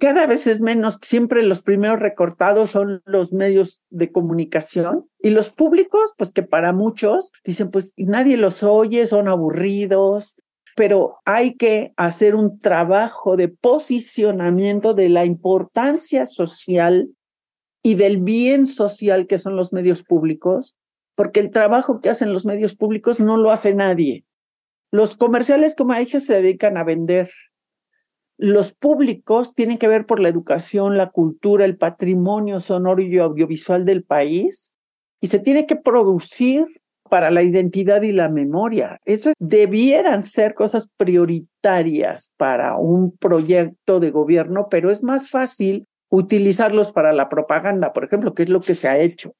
cada 0.00 0.26
vez 0.26 0.46
es 0.46 0.62
menos, 0.62 0.98
siempre 1.02 1.44
los 1.44 1.60
primeros 1.60 2.00
recortados 2.00 2.70
son 2.70 3.02
los 3.04 3.32
medios 3.34 3.84
de 3.90 4.10
comunicación 4.10 5.06
y 5.20 5.30
los 5.30 5.50
públicos, 5.50 6.14
pues 6.16 6.32
que 6.32 6.42
para 6.42 6.72
muchos 6.72 7.32
dicen, 7.44 7.70
pues 7.70 7.92
nadie 7.98 8.38
los 8.38 8.62
oye, 8.62 9.06
son 9.06 9.28
aburridos, 9.28 10.36
pero 10.74 11.18
hay 11.26 11.54
que 11.54 11.92
hacer 11.98 12.34
un 12.34 12.58
trabajo 12.58 13.36
de 13.36 13.48
posicionamiento 13.48 14.94
de 14.94 15.10
la 15.10 15.26
importancia 15.26 16.24
social 16.24 17.10
y 17.82 17.94
del 17.94 18.18
bien 18.22 18.64
social 18.64 19.26
que 19.26 19.36
son 19.36 19.54
los 19.54 19.74
medios 19.74 20.02
públicos, 20.02 20.76
porque 21.14 21.40
el 21.40 21.50
trabajo 21.50 22.00
que 22.00 22.08
hacen 22.08 22.32
los 22.32 22.46
medios 22.46 22.74
públicos 22.74 23.20
no 23.20 23.36
lo 23.36 23.50
hace 23.50 23.74
nadie. 23.74 24.24
Los 24.90 25.14
comerciales, 25.14 25.76
como 25.76 25.94
dije, 25.94 26.20
se 26.20 26.40
dedican 26.40 26.78
a 26.78 26.84
vender 26.84 27.30
los 28.40 28.72
públicos 28.72 29.54
tienen 29.54 29.76
que 29.76 29.86
ver 29.86 30.06
por 30.06 30.18
la 30.18 30.30
educación, 30.30 30.96
la 30.96 31.10
cultura, 31.10 31.66
el 31.66 31.76
patrimonio 31.76 32.58
sonoro 32.58 33.02
y 33.02 33.18
audiovisual 33.18 33.84
del 33.84 34.02
país 34.02 34.72
y 35.20 35.26
se 35.26 35.40
tiene 35.40 35.66
que 35.66 35.76
producir 35.76 36.66
para 37.10 37.30
la 37.30 37.42
identidad 37.42 38.00
y 38.00 38.12
la 38.12 38.30
memoria. 38.30 38.98
Esas 39.04 39.34
debieran 39.38 40.22
ser 40.22 40.54
cosas 40.54 40.88
prioritarias 40.96 42.32
para 42.38 42.76
un 42.78 43.14
proyecto 43.14 44.00
de 44.00 44.10
gobierno, 44.10 44.68
pero 44.70 44.90
es 44.90 45.02
más 45.02 45.28
fácil 45.28 45.86
utilizarlos 46.08 46.92
para 46.92 47.12
la 47.12 47.28
propaganda, 47.28 47.92
por 47.92 48.04
ejemplo, 48.04 48.32
que 48.32 48.44
es 48.44 48.48
lo 48.48 48.62
que 48.62 48.74
se 48.74 48.88
ha 48.88 48.98
hecho 48.98 49.34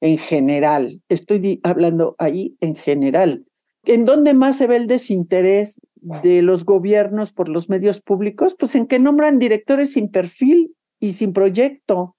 en 0.00 0.16
general. 0.16 1.02
Estoy 1.10 1.60
hablando 1.62 2.14
ahí 2.18 2.56
en 2.60 2.74
general. 2.74 3.44
¿En 3.84 4.06
dónde 4.06 4.32
más 4.32 4.56
se 4.56 4.66
ve 4.66 4.76
el 4.76 4.86
desinterés 4.86 5.78
de 6.22 6.42
los 6.42 6.64
gobiernos 6.64 7.32
por 7.32 7.48
los 7.48 7.68
medios 7.68 8.00
públicos? 8.00 8.56
Pues 8.58 8.74
en 8.74 8.86
que 8.86 8.98
nombran 8.98 9.38
directores 9.38 9.92
sin 9.92 10.10
perfil 10.10 10.74
y 11.00 11.14
sin 11.14 11.32
proyecto, 11.32 12.16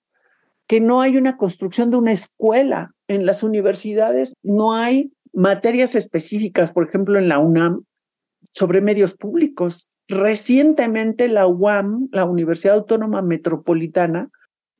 que 0.67 0.81
no 0.81 1.01
hay 1.01 1.17
una 1.17 1.37
construcción 1.37 1.89
de 1.89 1.97
una 1.97 2.11
escuela. 2.11 2.91
En 3.07 3.25
las 3.25 3.43
universidades 3.43 4.33
no 4.43 4.73
hay 4.73 5.13
materias 5.33 5.95
específicas, 5.95 6.71
por 6.71 6.87
ejemplo, 6.87 7.17
en 7.17 7.29
la 7.29 7.39
UNAM, 7.39 7.83
sobre 8.51 8.81
medios 8.81 9.13
públicos. 9.15 9.89
Recientemente 10.09 11.27
la 11.29 11.47
UAM, 11.47 12.09
la 12.11 12.25
Universidad 12.25 12.75
Autónoma 12.75 13.21
Metropolitana, 13.21 14.29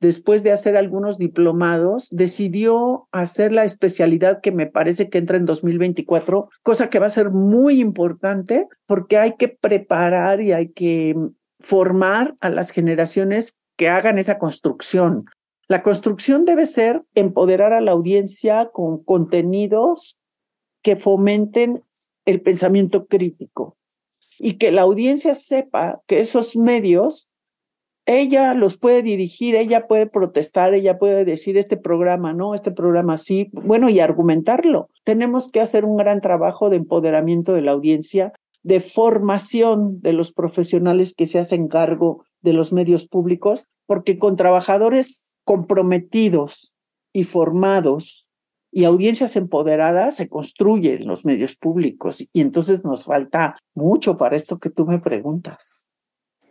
después 0.00 0.42
de 0.42 0.52
hacer 0.52 0.76
algunos 0.76 1.18
diplomados, 1.18 2.08
decidió 2.10 3.08
hacer 3.12 3.52
la 3.52 3.64
especialidad 3.64 4.40
que 4.40 4.52
me 4.52 4.66
parece 4.66 5.08
que 5.08 5.18
entra 5.18 5.36
en 5.36 5.44
2024, 5.44 6.48
cosa 6.62 6.88
que 6.88 6.98
va 6.98 7.06
a 7.06 7.10
ser 7.10 7.30
muy 7.30 7.80
importante 7.80 8.68
porque 8.86 9.18
hay 9.18 9.34
que 9.36 9.48
preparar 9.48 10.40
y 10.40 10.52
hay 10.52 10.68
que 10.72 11.16
formar 11.60 12.34
a 12.40 12.50
las 12.50 12.70
generaciones 12.70 13.58
que 13.76 13.88
hagan 13.88 14.18
esa 14.18 14.38
construcción. 14.38 15.24
La 15.66 15.82
construcción 15.82 16.44
debe 16.44 16.66
ser 16.66 17.02
empoderar 17.14 17.72
a 17.72 17.80
la 17.80 17.92
audiencia 17.92 18.70
con 18.72 19.02
contenidos 19.02 20.18
que 20.82 20.96
fomenten 20.96 21.82
el 22.24 22.40
pensamiento 22.40 23.06
crítico 23.06 23.76
y 24.38 24.54
que 24.54 24.70
la 24.70 24.82
audiencia 24.82 25.34
sepa 25.34 26.00
que 26.06 26.20
esos 26.20 26.56
medios 26.56 27.27
ella 28.08 28.54
los 28.54 28.78
puede 28.78 29.02
dirigir, 29.02 29.54
ella 29.54 29.86
puede 29.86 30.06
protestar, 30.06 30.72
ella 30.72 30.98
puede 30.98 31.26
decir 31.26 31.58
este 31.58 31.76
programa 31.76 32.32
no, 32.32 32.54
este 32.54 32.70
programa 32.70 33.18
sí, 33.18 33.50
bueno, 33.52 33.90
y 33.90 34.00
argumentarlo. 34.00 34.88
Tenemos 35.04 35.50
que 35.50 35.60
hacer 35.60 35.84
un 35.84 35.98
gran 35.98 36.22
trabajo 36.22 36.70
de 36.70 36.76
empoderamiento 36.76 37.52
de 37.52 37.60
la 37.60 37.72
audiencia, 37.72 38.32
de 38.62 38.80
formación 38.80 40.00
de 40.00 40.14
los 40.14 40.32
profesionales 40.32 41.12
que 41.14 41.26
se 41.26 41.38
hacen 41.38 41.68
cargo 41.68 42.24
de 42.40 42.54
los 42.54 42.72
medios 42.72 43.06
públicos, 43.06 43.66
porque 43.84 44.18
con 44.18 44.36
trabajadores 44.36 45.34
comprometidos 45.44 46.74
y 47.12 47.24
formados 47.24 48.30
y 48.72 48.84
audiencias 48.84 49.36
empoderadas 49.36 50.16
se 50.16 50.30
construyen 50.30 51.02
en 51.02 51.08
los 51.08 51.26
medios 51.26 51.56
públicos 51.56 52.26
y 52.32 52.40
entonces 52.40 52.86
nos 52.86 53.04
falta 53.04 53.56
mucho 53.74 54.16
para 54.16 54.36
esto 54.36 54.58
que 54.58 54.70
tú 54.70 54.86
me 54.86 54.98
preguntas. 54.98 55.87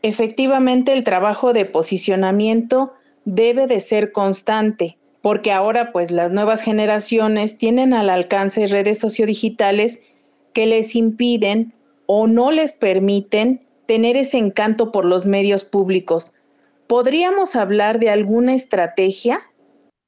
Efectivamente, 0.02 0.94
el 0.94 1.04
trabajo 1.04 1.54
de 1.54 1.66
posicionamiento 1.66 2.94
debe 3.26 3.68
de 3.68 3.80
ser 3.80 4.12
constante, 4.12 4.98
porque 5.22 5.52
ahora 5.52 5.92
pues 5.92 6.12
las 6.12 6.32
nuevas 6.32 6.62
generaciones 6.62 7.58
tienen 7.58 7.94
al 7.94 8.10
alcance 8.10 8.68
redes 8.68 9.00
sociodigitales 9.00 10.00
que 10.54 10.66
les 10.66 10.96
impiden 10.96 11.74
o 12.06 12.28
no 12.28 12.52
les 12.52 12.74
permiten 12.74 13.66
tener 13.86 14.18
ese 14.18 14.38
encanto 14.38 14.92
por 14.92 15.06
los 15.06 15.26
medios 15.26 15.64
públicos. 15.66 16.34
¿Podríamos 16.88 17.56
hablar 17.56 18.00
de 18.00 18.10
alguna 18.10 18.54
estrategia? 18.54 19.42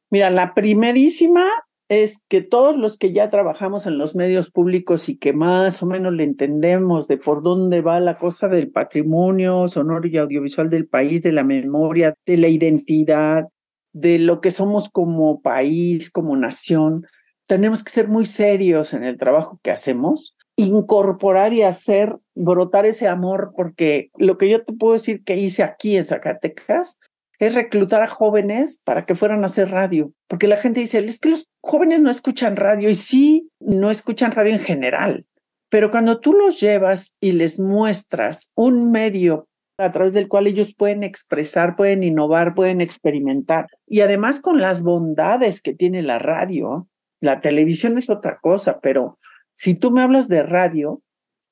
Mira, 0.10 0.30
la 0.30 0.54
primerísima 0.54 1.46
es 1.90 2.24
que 2.30 2.42
todos 2.42 2.78
los 2.78 2.98
que 2.98 3.12
ya 3.12 3.30
trabajamos 3.30 3.88
en 3.88 3.98
los 3.98 4.16
medios 4.16 4.52
públicos 4.52 5.10
y 5.10 5.18
que 5.18 5.34
más 5.34 5.82
o 5.82 5.88
menos 5.88 6.14
le 6.14 6.24
entendemos 6.24 7.08
de 7.08 7.18
por 7.18 7.42
dónde 7.42 7.82
va 7.82 8.00
la 8.00 8.20
cosa 8.20 8.48
del 8.48 8.72
patrimonio 8.72 9.68
sonoro 9.68 10.08
y 10.08 10.18
audiovisual 10.18 10.70
del 10.70 10.88
país, 10.88 11.24
de 11.24 11.32
la 11.32 11.44
memoria, 11.44 12.14
de 12.28 12.38
la 12.38 12.48
identidad, 12.48 13.46
de 13.92 14.20
lo 14.20 14.40
que 14.40 14.52
somos 14.52 14.90
como 14.90 15.42
país, 15.42 16.12
como 16.12 16.38
nación, 16.38 17.08
tenemos 17.48 17.84
que 17.84 17.90
ser 17.90 18.08
muy 18.08 18.28
serios 18.28 18.94
en 18.94 19.04
el 19.04 19.18
trabajo 19.18 19.60
que 19.64 19.72
hacemos, 19.72 20.36
incorporar 20.56 21.54
y 21.54 21.64
hacer 21.64 22.16
brotar 22.36 22.86
ese 22.86 23.08
amor, 23.08 23.52
porque 23.56 24.12
lo 24.18 24.38
que 24.38 24.50
yo 24.50 24.64
te 24.64 24.74
puedo 24.74 24.94
decir 24.94 25.24
que 25.24 25.38
hice 25.38 25.64
aquí 25.64 25.98
en 25.98 26.06
Zacatecas 26.06 27.00
es 27.40 27.56
reclutar 27.56 28.02
a 28.02 28.08
jóvenes 28.08 28.82
para 28.84 29.06
que 29.06 29.16
fueran 29.16 29.44
a 29.44 29.46
hacer 29.46 29.72
radio, 29.72 30.12
porque 30.28 30.48
la 30.48 30.58
gente 30.58 30.82
dice, 30.82 31.00
es 31.00 31.20
que 31.20 31.30
los 31.30 31.50
jóvenes 31.62 32.02
no 32.02 32.10
escuchan 32.10 32.58
radio 32.58 32.90
y 32.90 32.96
sí, 32.96 33.50
no 33.60 33.90
escuchan 33.90 34.32
radio 34.32 34.54
en 34.54 34.60
general, 34.60 35.26
pero 35.70 35.90
cuando 35.90 36.20
tú 36.20 36.34
los 36.34 36.60
llevas 36.60 37.16
y 37.22 37.32
les 37.32 37.60
muestras 37.60 38.52
un 38.56 38.92
medio 38.92 39.48
a 39.78 39.92
través 39.94 40.14
del 40.14 40.28
cual 40.28 40.48
ellos 40.48 40.76
pueden 40.76 41.04
expresar, 41.04 41.78
pueden 41.78 42.04
innovar, 42.04 42.54
pueden 42.54 42.82
experimentar, 42.82 43.68
y 43.88 44.02
además 44.02 44.42
con 44.42 44.60
las 44.60 44.82
bondades 44.82 45.62
que 45.62 45.74
tiene 45.74 46.02
la 46.02 46.20
radio, 46.20 46.90
la 47.22 47.40
televisión 47.40 47.98
es 47.98 48.10
otra 48.10 48.40
cosa, 48.42 48.80
pero 48.82 49.18
si 49.54 49.76
tú 49.76 49.92
me 49.92 50.02
hablas 50.02 50.28
de 50.28 50.44
radio, 50.44 51.02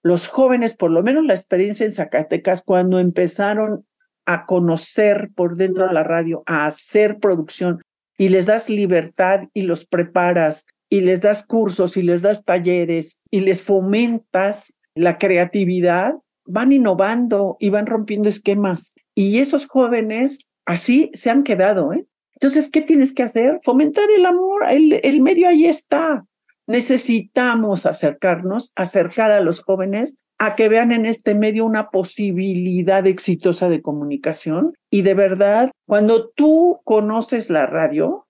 los 0.04 0.28
jóvenes, 0.28 0.76
por 0.76 0.92
lo 0.92 1.04
menos 1.04 1.26
la 1.26 1.34
experiencia 1.34 1.86
en 1.86 1.92
Zacatecas, 1.92 2.62
cuando 2.62 3.00
empezaron 3.00 3.86
a 4.28 4.46
conocer 4.46 5.30
por 5.34 5.56
dentro 5.56 5.88
de 5.88 5.94
la 5.94 6.04
radio, 6.04 6.44
a 6.46 6.68
hacer 6.68 7.18
producción 7.18 7.82
y 8.18 8.30
les 8.30 8.46
das 8.46 8.70
libertad 8.70 9.44
y 9.54 9.64
los 9.64 9.86
preparas 9.86 10.66
y 10.90 11.02
les 11.02 11.22
das 11.22 11.44
cursos 11.44 11.98
y 11.98 12.04
les 12.04 12.22
das 12.22 12.44
talleres 12.44 13.22
y 13.32 13.42
les 13.42 13.64
fomentas 13.64 14.74
la 14.96 15.18
creatividad, 15.18 16.16
van 16.46 16.72
innovando 16.72 17.56
y 17.60 17.70
van 17.70 17.86
rompiendo 17.86 18.30
esquemas. 18.30 18.96
Y 19.16 19.40
esos 19.40 19.66
jóvenes 19.66 20.50
así 20.66 21.10
se 21.14 21.30
han 21.30 21.44
quedado. 21.44 21.94
¿eh? 21.94 22.06
Entonces, 22.34 22.70
¿qué 22.70 22.82
tienes 22.82 23.14
que 23.14 23.24
hacer? 23.24 23.60
Fomentar 23.64 24.06
el 24.16 24.26
amor. 24.26 24.64
El, 24.70 25.00
el 25.04 25.22
medio 25.22 25.48
ahí 25.48 25.66
está. 25.66 26.26
Necesitamos 26.68 27.86
acercarnos, 27.86 28.74
acercar 28.76 29.32
a 29.32 29.40
los 29.40 29.62
jóvenes 29.62 30.18
a 30.40 30.56
que 30.56 30.70
vean 30.70 30.92
en 30.92 31.06
este 31.06 31.34
medio 31.34 31.66
una 31.66 31.90
posibilidad 31.90 33.06
exitosa 33.08 33.70
de 33.70 33.82
comunicación. 33.82 34.74
Y 34.90 35.02
de 35.02 35.14
verdad, 35.14 35.72
cuando 35.86 36.30
tú 36.30 36.82
conoces 36.84 37.50
la 37.50 37.66
radio, 37.66 38.28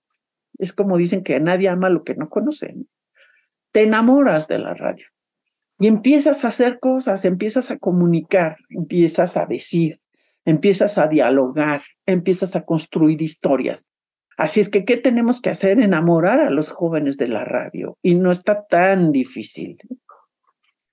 es 0.58 0.72
como 0.72 0.96
dicen 0.96 1.22
que 1.22 1.38
nadie 1.40 1.68
ama 1.68 1.90
lo 1.90 2.04
que 2.04 2.14
no 2.14 2.28
conocen, 2.28 2.88
te 3.72 3.82
enamoras 3.82 4.48
de 4.48 4.58
la 4.58 4.74
radio 4.74 5.06
y 5.78 5.86
empiezas 5.86 6.44
a 6.44 6.48
hacer 6.48 6.80
cosas, 6.80 7.24
empiezas 7.24 7.70
a 7.70 7.78
comunicar, 7.78 8.56
empiezas 8.70 9.36
a 9.36 9.46
decir, 9.46 10.00
empiezas 10.44 10.98
a 10.98 11.06
dialogar, 11.06 11.82
empiezas 12.06 12.56
a 12.56 12.64
construir 12.64 13.22
historias. 13.22 13.86
Así 14.36 14.60
es 14.60 14.68
que, 14.68 14.84
¿qué 14.84 14.96
tenemos 14.96 15.40
que 15.40 15.50
hacer? 15.50 15.80
Enamorar 15.80 16.40
a 16.40 16.50
los 16.50 16.68
jóvenes 16.68 17.16
de 17.16 17.28
la 17.28 17.44
radio. 17.44 17.98
Y 18.02 18.14
no 18.14 18.30
está 18.30 18.66
tan 18.66 19.10
difícil. 19.10 19.78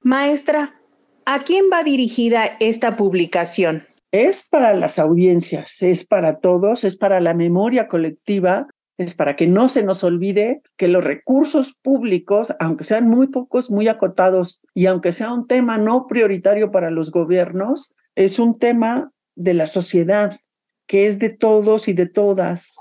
Maestra, 0.01 0.81
¿A 1.27 1.43
quién 1.43 1.65
va 1.73 1.83
dirigida 1.83 2.45
esta 2.59 2.95
publicación? 2.95 3.87
Es 4.11 4.47
para 4.47 4.75
las 4.75 4.99
audiencias, 4.99 5.81
es 5.81 6.05
para 6.05 6.37
todos, 6.37 6.83
es 6.83 6.97
para 6.97 7.19
la 7.19 7.33
memoria 7.33 7.87
colectiva, 7.87 8.67
es 8.99 9.15
para 9.15 9.35
que 9.35 9.47
no 9.47 9.67
se 9.67 9.81
nos 9.81 10.03
olvide 10.03 10.61
que 10.77 10.87
los 10.87 11.03
recursos 11.03 11.73
públicos, 11.81 12.53
aunque 12.59 12.83
sean 12.83 13.09
muy 13.09 13.25
pocos, 13.25 13.71
muy 13.71 13.87
acotados, 13.87 14.61
y 14.75 14.85
aunque 14.85 15.11
sea 15.11 15.33
un 15.33 15.47
tema 15.47 15.79
no 15.79 16.05
prioritario 16.05 16.69
para 16.69 16.91
los 16.91 17.09
gobiernos, 17.09 17.91
es 18.13 18.37
un 18.37 18.59
tema 18.59 19.11
de 19.33 19.55
la 19.55 19.65
sociedad, 19.65 20.39
que 20.85 21.07
es 21.07 21.17
de 21.17 21.31
todos 21.31 21.87
y 21.87 21.93
de 21.93 22.05
todas, 22.05 22.75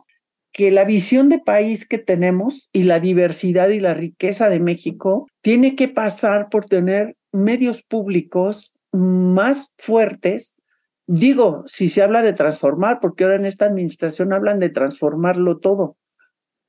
que 0.55 0.71
la 0.71 0.85
visión 0.85 1.29
de 1.29 1.40
país 1.40 1.85
que 1.85 1.99
tenemos 1.99 2.71
y 2.73 2.85
la 2.85 3.01
diversidad 3.01 3.71
y 3.71 3.81
la 3.81 3.93
riqueza 3.93 4.49
de 4.49 4.61
México 4.61 5.27
tiene 5.43 5.75
que 5.75 5.88
pasar 5.88 6.49
por 6.49 6.64
tener 6.64 7.17
medios 7.33 7.83
públicos 7.83 8.73
más 8.93 9.73
fuertes. 9.77 10.55
Digo, 11.09 11.64
si 11.67 11.88
se 11.88 12.03
habla 12.03 12.23
de 12.23 12.35
transformar, 12.35 13.01
porque 13.01 13.25
ahora 13.25 13.35
en 13.35 13.47
esta 13.47 13.67
administración 13.67 14.33
hablan 14.33 14.61
de 14.61 14.69
transformarlo 14.69 15.59
todo. 15.59 15.97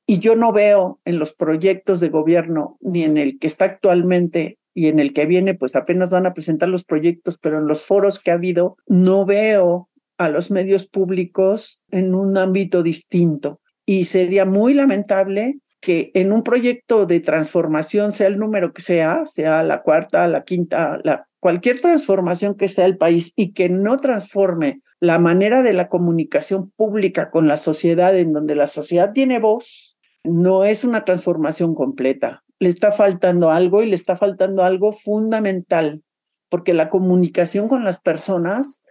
Y 0.04 0.18
yo 0.18 0.34
no 0.34 0.52
veo 0.52 1.00
en 1.04 1.20
los 1.20 1.32
proyectos 1.32 2.00
de 2.00 2.08
gobierno, 2.08 2.78
ni 2.80 3.04
en 3.04 3.16
el 3.16 3.38
que 3.38 3.46
está 3.46 3.66
actualmente 3.66 4.58
y 4.74 4.88
en 4.88 4.98
el 4.98 5.12
que 5.12 5.26
viene, 5.26 5.54
pues 5.54 5.76
apenas 5.76 6.10
van 6.10 6.26
a 6.26 6.34
presentar 6.34 6.68
los 6.68 6.82
proyectos, 6.82 7.38
pero 7.38 7.58
en 7.58 7.68
los 7.68 7.84
foros 7.84 8.18
que 8.18 8.32
ha 8.32 8.34
habido, 8.34 8.78
no 8.88 9.24
veo 9.26 9.88
a 10.18 10.28
los 10.28 10.50
medios 10.50 10.86
públicos 10.86 11.82
en 11.92 12.16
un 12.16 12.36
ámbito 12.36 12.82
distinto. 12.82 13.60
Y 13.86 14.04
sería 14.04 14.44
muy 14.44 14.74
lamentable 14.74 15.60
que 15.80 16.10
en 16.14 16.32
un 16.32 16.42
proyecto 16.42 17.06
de 17.06 17.20
transformación, 17.20 18.12
sea 18.12 18.26
el 18.26 18.38
número 18.38 18.72
que 18.72 18.82
sea, 18.82 19.24
sea 19.24 19.62
la 19.62 19.82
cuarta, 19.82 20.26
la 20.26 20.44
quinta, 20.44 20.98
la, 21.04 21.28
cualquier 21.46 21.80
transformación 21.80 22.56
que 22.56 22.68
sea 22.68 22.86
el 22.86 22.96
país 22.96 23.32
y 23.36 23.52
que 23.52 23.68
no 23.68 23.98
transforme 23.98 24.80
la 24.98 25.20
manera 25.20 25.62
de 25.62 25.74
la 25.74 25.88
comunicación 25.88 26.72
pública 26.72 27.30
con 27.30 27.46
la 27.46 27.56
sociedad, 27.56 28.18
en 28.18 28.32
donde 28.32 28.56
la 28.56 28.66
sociedad 28.66 29.12
tiene 29.12 29.38
voz, 29.38 29.96
no 30.24 30.64
es 30.64 30.82
una 30.82 31.04
transformación 31.04 31.76
completa. 31.76 32.42
Le 32.58 32.68
está 32.68 32.90
faltando 32.90 33.50
algo 33.50 33.84
y 33.84 33.88
le 33.88 33.94
está 33.94 34.16
faltando 34.16 34.64
algo 34.64 34.90
fundamental, 34.90 36.02
porque 36.48 36.74
la 36.74 36.90
comunicación 36.90 37.68
con 37.68 37.84
las 37.84 38.00
personas 38.00 38.82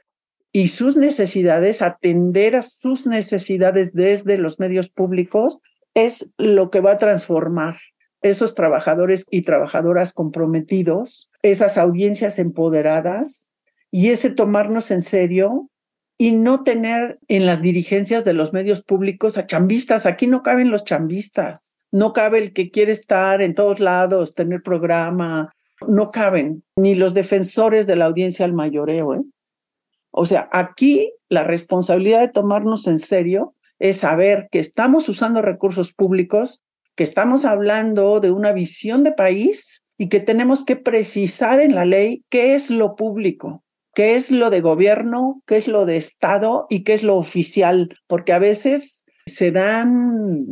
y 0.56 0.70
sus 0.70 0.96
necesidades, 0.96 1.82
atender 1.82 2.56
a 2.56 2.63
sus 2.63 3.06
necesidades 3.06 3.91
desde 3.91 4.38
los 4.38 4.58
medios 4.58 4.88
públicos, 4.88 5.60
es 5.94 6.32
lo 6.38 6.70
que 6.70 6.80
va 6.80 6.91
a 6.91 6.98
transformar 6.98 7.76
esos 8.22 8.56
trabajadores 8.56 9.26
y 9.30 9.41
trabajadoras 9.41 10.13
comprometidos, 10.13 11.30
esas 11.41 11.78
audiencias 11.78 12.39
empoderadas 12.39 13.48
y 13.91 14.12
ese 14.12 14.30
tomarnos 14.30 14.91
en 14.91 15.02
serio 15.02 15.70
y 16.18 16.32
no 16.32 16.63
tener 16.63 17.20
en 17.28 17.46
las 17.46 17.62
dirigencias 17.62 18.24
de 18.24 18.32
los 18.32 18.54
medios 18.54 18.82
públicos 18.82 19.38
a 19.38 19.48
chambistas. 19.48 20.06
Aquí 20.06 20.26
no 20.26 20.41
caben 20.41 20.72
los 20.72 20.86
chambistas, 20.86 21.76
no 21.91 22.13
cabe 22.13 22.38
el 22.38 22.54
que 22.54 22.72
quiere 22.72 22.94
estar 22.94 23.41
en 23.41 23.56
todos 23.56 23.82
lados, 23.82 24.36
tener 24.36 24.63
programa, 24.63 25.52
no 25.86 26.12
caben 26.12 26.63
ni 26.78 26.96
los 26.96 27.13
defensores 27.13 27.88
de 27.88 27.98
la 27.98 28.06
audiencia 28.06 28.46
al 28.46 28.54
mayoreo. 28.54 29.15
¿eh? 29.15 29.22
O 30.17 30.25
sea, 30.25 30.47
aquí 30.54 31.12
la 31.28 31.43
responsabilidad 31.43 32.21
de 32.21 32.30
tomarnos 32.30 32.88
en 32.88 32.99
serio 32.99 33.54
es 33.80 33.97
saber 33.97 34.47
que 34.49 34.60
estamos 34.60 35.10
usando 35.10 35.41
recursos 35.41 35.91
públicos, 35.91 36.63
que 36.95 37.04
estamos 37.04 37.43
hablando 37.43 38.21
de 38.21 38.32
una 38.32 38.54
visión 38.54 39.04
de 39.04 39.12
país 39.12 39.84
y 39.97 40.08
que 40.08 40.21
tenemos 40.21 40.63
que 40.63 40.78
precisar 40.78 41.60
en 41.60 41.75
la 41.75 41.84
ley 41.84 42.23
qué 42.30 42.56
es 42.56 42.69
lo 42.69 42.95
público, 42.95 43.65
qué 43.93 44.15
es 44.15 44.32
lo 44.32 44.49
de 44.49 44.62
gobierno, 44.62 45.41
qué 45.45 45.58
es 45.58 45.67
lo 45.67 45.86
de 45.86 45.97
Estado 45.97 46.65
y 46.69 46.86
qué 46.86 46.93
es 46.93 47.04
lo 47.04 47.17
oficial, 47.17 47.89
porque 48.08 48.32
a 48.32 48.39
veces 48.39 49.04
se 49.25 49.51
dan 49.51 50.45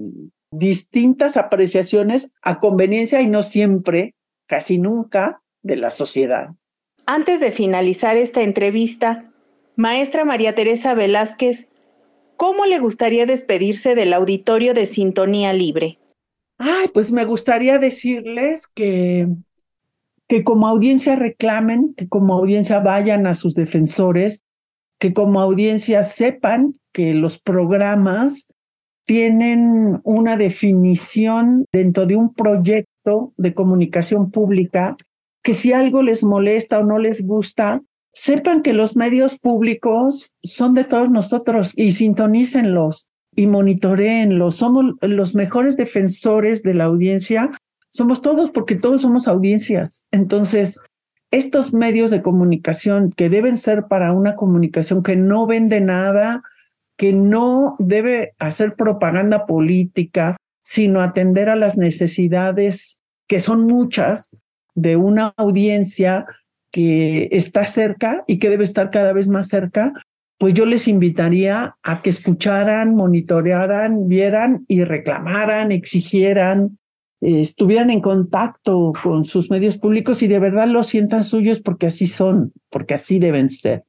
distintas 0.51 1.37
apreciaciones 1.37 2.33
a 2.41 2.59
conveniencia 2.59 3.21
y 3.21 3.27
no 3.27 3.43
siempre, 3.43 4.13
casi 4.45 4.77
nunca, 4.77 5.41
de 5.61 5.77
la 5.77 5.89
sociedad. 5.89 6.49
Antes 7.05 7.39
de 7.39 7.51
finalizar 7.51 8.17
esta 8.17 8.41
entrevista, 8.41 9.29
maestra 9.75 10.25
María 10.25 10.55
Teresa 10.55 10.93
Velázquez, 10.93 11.67
¿cómo 12.37 12.65
le 12.65 12.79
gustaría 12.79 13.25
despedirse 13.25 13.95
del 13.95 14.13
auditorio 14.13 14.73
de 14.73 14.85
Sintonía 14.85 15.53
Libre? 15.53 15.99
Ay, 16.57 16.87
pues 16.93 17.11
me 17.11 17.25
gustaría 17.25 17.79
decirles 17.79 18.67
que, 18.67 19.27
que 20.27 20.43
como 20.43 20.67
audiencia 20.67 21.15
reclamen, 21.15 21.93
que 21.95 22.07
como 22.07 22.35
audiencia 22.35 22.79
vayan 22.79 23.27
a 23.27 23.33
sus 23.33 23.55
defensores, 23.55 24.43
que 24.99 25.13
como 25.13 25.41
audiencia 25.41 26.03
sepan 26.03 26.75
que 26.91 27.13
los 27.13 27.39
programas 27.39 28.53
tienen 29.05 29.99
una 30.03 30.37
definición 30.37 31.65
dentro 31.73 32.05
de 32.05 32.15
un 32.15 32.33
proyecto 32.33 33.33
de 33.35 33.53
comunicación 33.53 34.31
pública 34.31 34.95
que 35.43 35.53
si 35.53 35.73
algo 35.73 36.01
les 36.01 36.23
molesta 36.23 36.79
o 36.79 36.85
no 36.85 36.97
les 36.97 37.25
gusta, 37.27 37.81
sepan 38.13 38.61
que 38.61 38.73
los 38.73 38.95
medios 38.95 39.37
públicos 39.37 40.31
son 40.43 40.73
de 40.73 40.83
todos 40.83 41.09
nosotros 41.09 41.73
y 41.75 41.91
sintonícenlos 41.93 43.09
y 43.35 43.47
monitoreenlos. 43.47 44.55
Somos 44.55 44.95
los 45.01 45.35
mejores 45.35 45.75
defensores 45.75 46.63
de 46.63 46.75
la 46.75 46.85
audiencia. 46.85 47.49
Somos 47.89 48.21
todos 48.21 48.51
porque 48.51 48.75
todos 48.75 49.01
somos 49.01 49.27
audiencias. 49.27 50.05
Entonces, 50.11 50.79
estos 51.31 51.73
medios 51.73 52.11
de 52.11 52.21
comunicación 52.21 53.11
que 53.11 53.29
deben 53.29 53.57
ser 53.57 53.85
para 53.87 54.13
una 54.13 54.35
comunicación 54.35 55.01
que 55.01 55.15
no 55.15 55.47
vende 55.47 55.81
nada, 55.81 56.43
que 56.95 57.11
no 57.11 57.75
debe 57.79 58.35
hacer 58.37 58.75
propaganda 58.75 59.47
política, 59.47 60.37
sino 60.61 61.01
atender 61.01 61.49
a 61.49 61.55
las 61.55 61.75
necesidades, 61.77 63.01
que 63.27 63.39
son 63.39 63.65
muchas, 63.65 64.37
de 64.75 64.95
una 64.95 65.33
audiencia 65.37 66.25
que 66.73 67.29
está 67.31 67.65
cerca 67.65 68.23
y 68.25 68.39
que 68.39 68.49
debe 68.49 68.63
estar 68.63 68.89
cada 68.89 69.13
vez 69.13 69.27
más 69.27 69.47
cerca, 69.47 69.93
pues 70.39 70.55
yo 70.55 70.65
les 70.65 70.87
invitaría 70.87 71.77
a 71.83 72.01
que 72.01 72.09
escucharan, 72.09 72.95
monitorearan, 72.95 74.07
vieran 74.07 74.65
y 74.67 74.83
reclamaran, 74.83 75.71
exigieran, 75.71 76.79
estuvieran 77.21 77.91
en 77.91 78.01
contacto 78.01 78.91
con 79.03 79.23
sus 79.23 79.51
medios 79.51 79.77
públicos 79.77 80.23
y 80.23 80.27
de 80.27 80.39
verdad 80.39 80.67
lo 80.67 80.83
sientan 80.83 81.23
suyos 81.23 81.61
porque 81.61 81.85
así 81.85 82.07
son, 82.07 82.51
porque 82.71 82.95
así 82.95 83.19
deben 83.19 83.51
ser. 83.51 83.83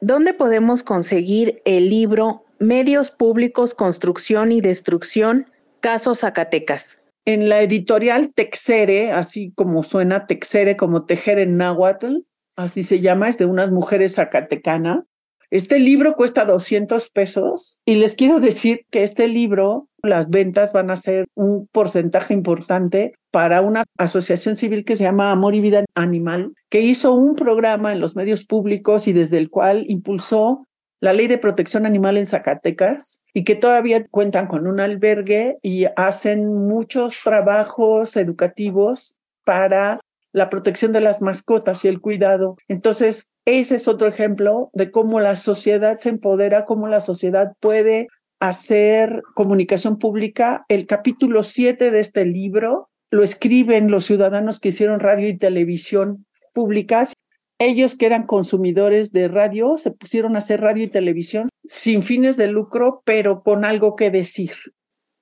¿Dónde 0.00 0.32
podemos 0.34 0.84
conseguir 0.84 1.60
el 1.64 1.90
libro 1.90 2.44
Medios 2.60 3.10
Públicos, 3.10 3.74
Construcción 3.74 4.52
y 4.52 4.60
Destrucción, 4.60 5.46
Caso 5.80 6.14
Zacatecas? 6.14 6.96
En 7.28 7.50
la 7.50 7.60
editorial 7.60 8.32
Texere, 8.32 9.12
así 9.12 9.52
como 9.54 9.82
suena 9.82 10.24
Texere, 10.24 10.78
como 10.78 11.04
tejer 11.04 11.38
en 11.38 11.58
náhuatl, 11.58 12.20
así 12.56 12.82
se 12.82 13.02
llama, 13.02 13.28
es 13.28 13.36
de 13.36 13.44
unas 13.44 13.70
mujeres 13.70 14.14
zacatecanas. 14.14 15.04
Este 15.50 15.78
libro 15.78 16.14
cuesta 16.14 16.46
200 16.46 17.10
pesos 17.10 17.80
y 17.84 17.96
les 17.96 18.14
quiero 18.14 18.40
decir 18.40 18.86
que 18.90 19.02
este 19.02 19.28
libro, 19.28 19.90
las 20.02 20.30
ventas 20.30 20.72
van 20.72 20.90
a 20.90 20.96
ser 20.96 21.26
un 21.34 21.68
porcentaje 21.70 22.32
importante 22.32 23.12
para 23.30 23.60
una 23.60 23.84
asociación 23.98 24.56
civil 24.56 24.86
que 24.86 24.96
se 24.96 25.04
llama 25.04 25.30
Amor 25.30 25.54
y 25.54 25.60
Vida 25.60 25.84
Animal, 25.94 26.54
que 26.70 26.80
hizo 26.80 27.12
un 27.12 27.34
programa 27.34 27.92
en 27.92 28.00
los 28.00 28.16
medios 28.16 28.44
públicos 28.44 29.06
y 29.06 29.12
desde 29.12 29.36
el 29.36 29.50
cual 29.50 29.84
impulsó 29.86 30.66
la 31.00 31.12
ley 31.12 31.28
de 31.28 31.38
protección 31.38 31.86
animal 31.86 32.16
en 32.16 32.26
Zacatecas 32.26 33.22
y 33.32 33.44
que 33.44 33.54
todavía 33.54 34.06
cuentan 34.06 34.46
con 34.46 34.66
un 34.66 34.80
albergue 34.80 35.58
y 35.62 35.86
hacen 35.96 36.46
muchos 36.46 37.16
trabajos 37.22 38.16
educativos 38.16 39.16
para 39.44 40.00
la 40.32 40.50
protección 40.50 40.92
de 40.92 41.00
las 41.00 41.22
mascotas 41.22 41.84
y 41.84 41.88
el 41.88 42.00
cuidado. 42.00 42.56
Entonces, 42.68 43.30
ese 43.44 43.76
es 43.76 43.88
otro 43.88 44.08
ejemplo 44.08 44.70
de 44.74 44.90
cómo 44.90 45.20
la 45.20 45.36
sociedad 45.36 45.98
se 45.98 46.10
empodera, 46.10 46.64
cómo 46.64 46.86
la 46.86 47.00
sociedad 47.00 47.52
puede 47.60 48.08
hacer 48.40 49.22
comunicación 49.34 49.98
pública. 49.98 50.64
El 50.68 50.86
capítulo 50.86 51.42
7 51.42 51.90
de 51.90 52.00
este 52.00 52.24
libro 52.24 52.88
lo 53.10 53.22
escriben 53.22 53.90
los 53.90 54.04
ciudadanos 54.04 54.60
que 54.60 54.68
hicieron 54.68 55.00
radio 55.00 55.28
y 55.28 55.38
televisión 55.38 56.26
públicas. 56.52 57.14
Ellos 57.58 57.96
que 57.96 58.06
eran 58.06 58.26
consumidores 58.26 59.12
de 59.12 59.26
radio 59.26 59.76
se 59.76 59.90
pusieron 59.90 60.36
a 60.36 60.38
hacer 60.38 60.60
radio 60.60 60.84
y 60.84 60.88
televisión 60.88 61.48
sin 61.66 62.02
fines 62.02 62.36
de 62.36 62.46
lucro, 62.46 63.02
pero 63.04 63.42
con 63.42 63.64
algo 63.64 63.96
que 63.96 64.10
decir. 64.10 64.52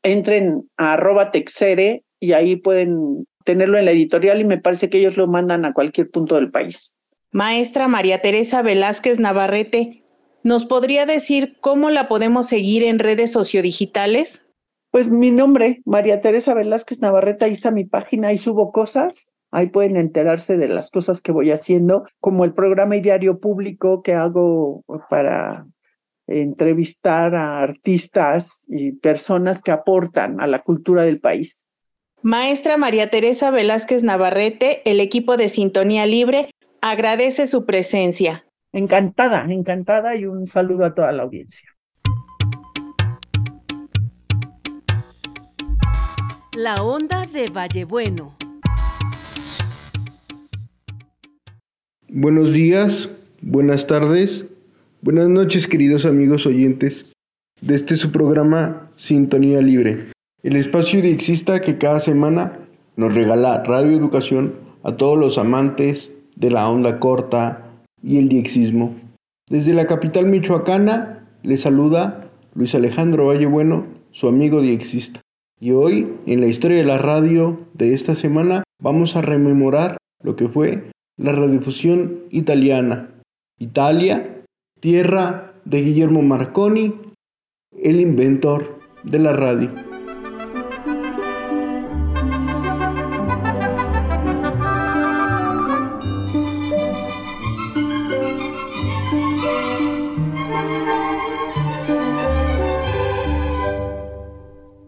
Entren 0.02 0.68
a 0.76 0.92
arroba 0.92 1.30
texere 1.30 2.04
y 2.20 2.32
ahí 2.32 2.56
pueden 2.56 3.26
tenerlo 3.44 3.78
en 3.78 3.86
la 3.86 3.92
editorial 3.92 4.40
y 4.40 4.44
me 4.44 4.58
parece 4.58 4.90
que 4.90 4.98
ellos 4.98 5.16
lo 5.16 5.26
mandan 5.26 5.64
a 5.64 5.72
cualquier 5.72 6.10
punto 6.10 6.34
del 6.34 6.50
país. 6.50 6.94
Maestra 7.32 7.88
María 7.88 8.20
Teresa 8.20 8.60
Velázquez 8.62 9.18
Navarrete, 9.18 10.04
¿nos 10.42 10.66
podría 10.66 11.06
decir 11.06 11.56
cómo 11.60 11.90
la 11.90 12.08
podemos 12.08 12.46
seguir 12.46 12.82
en 12.82 12.98
redes 12.98 13.32
sociodigitales? 13.32 14.42
Pues 14.90 15.10
mi 15.10 15.30
nombre, 15.30 15.82
María 15.84 16.20
Teresa 16.20 16.54
Velázquez 16.54 17.00
Navarrete, 17.00 17.44
ahí 17.44 17.52
está 17.52 17.70
mi 17.70 17.84
página, 17.84 18.28
ahí 18.28 18.38
subo 18.38 18.72
cosas, 18.72 19.32
ahí 19.56 19.68
pueden 19.68 19.96
enterarse 19.96 20.58
de 20.58 20.68
las 20.68 20.90
cosas 20.90 21.22
que 21.22 21.32
voy 21.32 21.50
haciendo, 21.50 22.04
como 22.20 22.44
el 22.44 22.52
programa 22.52 22.94
y 22.94 23.00
diario 23.00 23.40
público 23.40 24.02
que 24.02 24.12
hago 24.12 24.84
para 25.08 25.66
entrevistar 26.26 27.34
a 27.34 27.60
artistas 27.60 28.66
y 28.68 28.92
personas 28.92 29.62
que 29.62 29.70
aportan 29.70 30.42
a 30.42 30.46
la 30.46 30.62
cultura 30.62 31.04
del 31.04 31.20
país. 31.20 31.66
Maestra 32.20 32.76
María 32.76 33.08
Teresa 33.08 33.50
Velázquez 33.50 34.02
Navarrete, 34.02 34.82
el 34.84 35.00
equipo 35.00 35.38
de 35.38 35.48
Sintonía 35.48 36.04
Libre 36.04 36.50
agradece 36.82 37.46
su 37.46 37.64
presencia. 37.64 38.44
Encantada, 38.72 39.46
encantada 39.48 40.16
y 40.16 40.26
un 40.26 40.46
saludo 40.46 40.84
a 40.84 40.94
toda 40.94 41.12
la 41.12 41.22
audiencia. 41.22 41.70
La 46.54 46.82
onda 46.82 47.22
de 47.32 47.46
Vallebueno. 47.46 48.36
Buenos 52.18 52.54
días, 52.54 53.10
buenas 53.42 53.86
tardes, 53.86 54.46
buenas 55.02 55.28
noches 55.28 55.68
queridos 55.68 56.06
amigos 56.06 56.46
oyentes 56.46 57.12
de 57.60 57.74
este 57.74 57.94
su 57.94 58.10
programa 58.10 58.90
Sintonía 58.96 59.60
Libre, 59.60 60.06
el 60.42 60.56
espacio 60.56 61.02
diexista 61.02 61.60
que 61.60 61.76
cada 61.76 62.00
semana 62.00 62.58
nos 62.96 63.14
regala 63.14 63.62
radio 63.64 63.94
educación 63.94 64.54
a 64.82 64.96
todos 64.96 65.18
los 65.18 65.36
amantes 65.36 66.10
de 66.36 66.50
la 66.50 66.70
onda 66.70 67.00
corta 67.00 67.70
y 68.02 68.16
el 68.16 68.30
diexismo. 68.30 68.96
Desde 69.50 69.74
la 69.74 69.86
capital 69.86 70.24
michoacana 70.24 71.28
le 71.42 71.58
saluda 71.58 72.30
Luis 72.54 72.74
Alejandro 72.74 73.26
Vallebueno, 73.26 73.88
su 74.10 74.26
amigo 74.26 74.62
diexista. 74.62 75.20
Y 75.60 75.72
hoy, 75.72 76.14
en 76.24 76.40
la 76.40 76.46
historia 76.46 76.78
de 76.78 76.84
la 76.84 76.96
radio 76.96 77.60
de 77.74 77.92
esta 77.92 78.14
semana, 78.14 78.62
vamos 78.82 79.16
a 79.16 79.20
rememorar 79.20 79.98
lo 80.22 80.34
que 80.34 80.48
fue 80.48 80.95
la 81.16 81.32
radiodifusión 81.32 82.24
italiana. 82.30 83.10
Italia, 83.58 84.44
tierra 84.80 85.54
de 85.64 85.82
Guillermo 85.82 86.22
Marconi, 86.22 86.94
el 87.72 88.00
inventor 88.00 88.78
de 89.02 89.18
la 89.18 89.32
radio. 89.32 89.70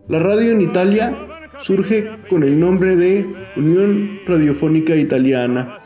La 0.08 0.18
radio 0.20 0.52
en 0.52 0.62
Italia 0.62 1.16
surge 1.58 2.08
con 2.28 2.42
el 2.42 2.58
nombre 2.58 2.96
de 2.96 3.26
Unión 3.56 4.20
Radiofónica 4.26 4.96
Italiana. 4.96 5.77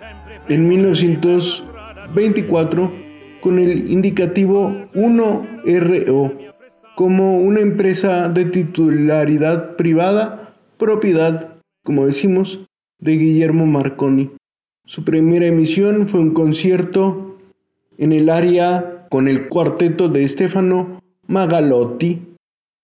En 0.49 0.67
1924 0.69 2.93
con 3.41 3.61
el 3.61 3.91
indicativo 3.91 4.71
1RO 4.95 6.53
como 6.97 7.41
una 7.41 7.61
empresa 7.61 8.29
de 8.29 8.47
titularidad 8.47 9.77
privada, 9.77 10.57
propiedad, 10.79 11.59
como 11.85 12.07
decimos, 12.07 12.67
de 12.99 13.13
Guillermo 13.13 13.67
Marconi. 13.67 14.33
Su 14.85 15.05
primera 15.05 15.47
emisión 15.47 16.09
fue 16.09 16.19
un 16.21 16.35
concierto 16.35 17.39
en 17.99 18.13
el 18.13 18.29
área 18.29 19.07
con 19.11 19.29
el 19.29 19.49
cuarteto 19.49 20.09
de 20.09 20.29
Stefano 20.29 21.01
Magalotti 21.29 22.21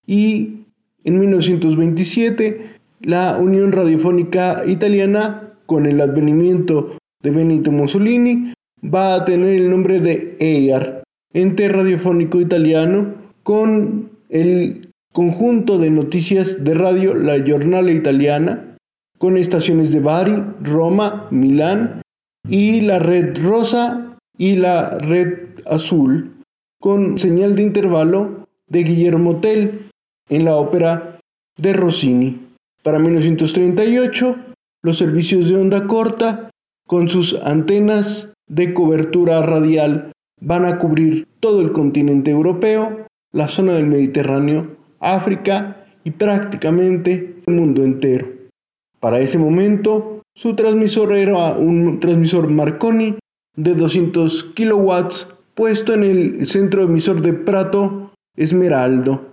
y 0.07 0.59
en 1.05 1.19
1927, 1.19 2.77
la 3.01 3.37
Unión 3.37 3.73
Radiofónica 3.73 4.63
Italiana, 4.67 5.55
con 5.67 5.87
el 5.87 6.01
advenimiento 6.01 6.97
de 7.23 7.31
Benito 7.31 7.71
Mussolini, 7.71 8.53
va 8.83 9.15
a 9.15 9.25
tener 9.25 9.55
el 9.55 9.71
nombre 9.71 10.01
de 10.01 10.37
EIAR, 10.39 11.03
Ente 11.33 11.69
Radiofónico 11.69 12.41
Italiano, 12.41 13.15
con 13.43 14.11
el 14.29 14.91
conjunto 15.13 15.79
de 15.79 15.91
noticias 15.91 16.65
de 16.65 16.75
radio 16.75 17.15
La 17.15 17.43
Giornale 17.43 17.93
Italiana, 17.93 18.77
con 19.19 19.37
estaciones 19.37 19.93
de 19.93 20.01
Bari, 20.01 20.45
Roma, 20.63 21.27
Milán 21.31 22.03
y 22.49 22.81
la 22.83 22.99
red 22.99 23.37
rosa 23.43 24.17
y 24.37 24.57
la 24.57 24.99
red 24.99 25.49
azul, 25.67 26.37
con 26.81 27.19
señal 27.19 27.57
de 27.57 27.63
intervalo 27.63 28.47
de 28.69 28.85
Guillermo 28.85 29.41
Tell 29.41 29.91
en 30.29 30.45
la 30.45 30.57
ópera 30.57 31.19
de 31.57 31.73
Rossini. 31.73 32.47
Para 32.83 32.99
1938, 32.99 34.37
los 34.83 34.99
servicios 34.99 35.49
de 35.49 35.57
onda 35.57 35.87
corta, 35.87 36.48
con 36.89 37.09
sus 37.09 37.35
antenas 37.45 38.33
de 38.49 38.73
cobertura 38.73 39.43
radial, 39.43 40.11
van 40.41 40.65
a 40.65 40.79
cubrir 40.79 41.29
todo 41.39 41.61
el 41.61 41.73
continente 41.73 42.31
europeo, 42.31 43.07
la 43.31 43.47
zona 43.47 43.75
del 43.75 43.87
Mediterráneo, 43.87 44.79
África 44.99 45.85
y 46.03 46.13
prácticamente 46.13 47.37
el 47.47 47.55
mundo 47.55 47.85
entero. 47.85 48.27
Para 49.01 49.21
ese 49.21 49.39
momento, 49.39 50.23
su 50.35 50.57
transmisor 50.57 51.13
era 51.13 51.53
un 51.53 52.01
transmisor 52.01 52.49
Marconi 52.49 53.17
de 53.55 53.75
200 53.75 54.45
kilowatts 54.55 55.29
puesto 55.55 55.93
en 55.93 56.05
el 56.05 56.47
centro 56.47 56.85
emisor 56.85 57.21
de 57.21 57.35
Prato 57.35 58.13
Esmeraldo, 58.35 59.29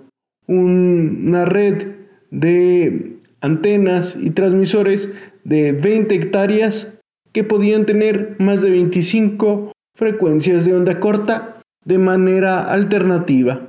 una 0.48 1.46
red 1.46 1.88
de 2.32 3.18
antenas 3.40 4.18
y 4.20 4.32
transmisores 4.32 5.10
de 5.46 5.72
20 5.72 6.16
hectáreas 6.16 6.96
que 7.36 7.44
podían 7.44 7.86
tener 7.86 8.38
más 8.40 8.62
de 8.62 8.72
25 8.72 9.74
frecuencias 9.94 10.64
de 10.64 10.74
onda 10.74 11.02
corta 11.02 11.58
de 11.84 11.98
manera 11.98 12.64
alternativa. 12.64 13.60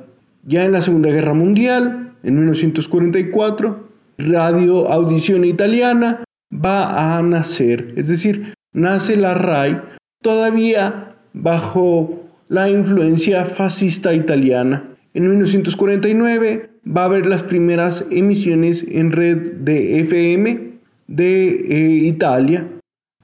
Ya 0.45 0.65
en 0.65 0.71
la 0.71 0.83
Segunda 0.83 1.11
Guerra 1.11 1.35
Mundial, 1.35 2.15
en 2.23 2.37
1944, 2.37 3.89
Radio 4.19 4.87
Audición 4.89 5.45
Italiana 5.45 6.23
va 6.55 7.19
a 7.19 7.23
nacer, 7.23 7.93
es 7.97 8.07
decir, 8.07 8.55
nace 8.73 9.17
la 9.17 9.35
RAI 9.35 9.83
todavía 10.23 11.17
bajo 11.33 12.23
la 12.47 12.71
influencia 12.71 13.47
fascista 13.47 14.15
italiana. 14.15 14.97
En 15.13 15.29
1949 15.29 16.71
va 16.87 17.03
a 17.03 17.07
haber 17.07 17.27
las 17.27 17.43
primeras 17.43 18.07
emisiones 18.13 18.87
en 18.89 19.11
red 19.11 19.55
de 19.55 19.99
FM 20.03 20.71
de 21.09 21.49
eh, 21.49 22.07
Italia. 22.07 22.69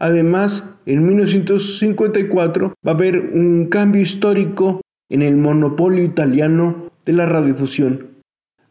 Además, 0.03 0.69
en 0.85 1.07
1954 1.07 2.75
va 2.85 2.91
a 2.91 2.95
haber 2.95 3.21
un 3.21 3.67
cambio 3.67 4.03
histórico 4.03 4.81
en 5.09 5.23
el 5.23 5.37
monopolio 5.37 6.03
italiano 6.03 6.91
de 7.05 7.13
la 7.13 7.27
radiodifusión. 7.27 8.09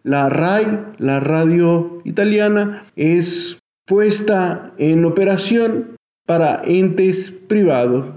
La 0.03 0.27
RAI, 0.27 0.87
la 0.97 1.21
radio 1.21 1.99
italiana, 2.03 2.83
es 2.97 3.59
puesta 3.87 4.73
en 4.77 5.05
operación 5.05 5.95
para 6.27 6.61
entes 6.65 7.31
privados 7.31 8.07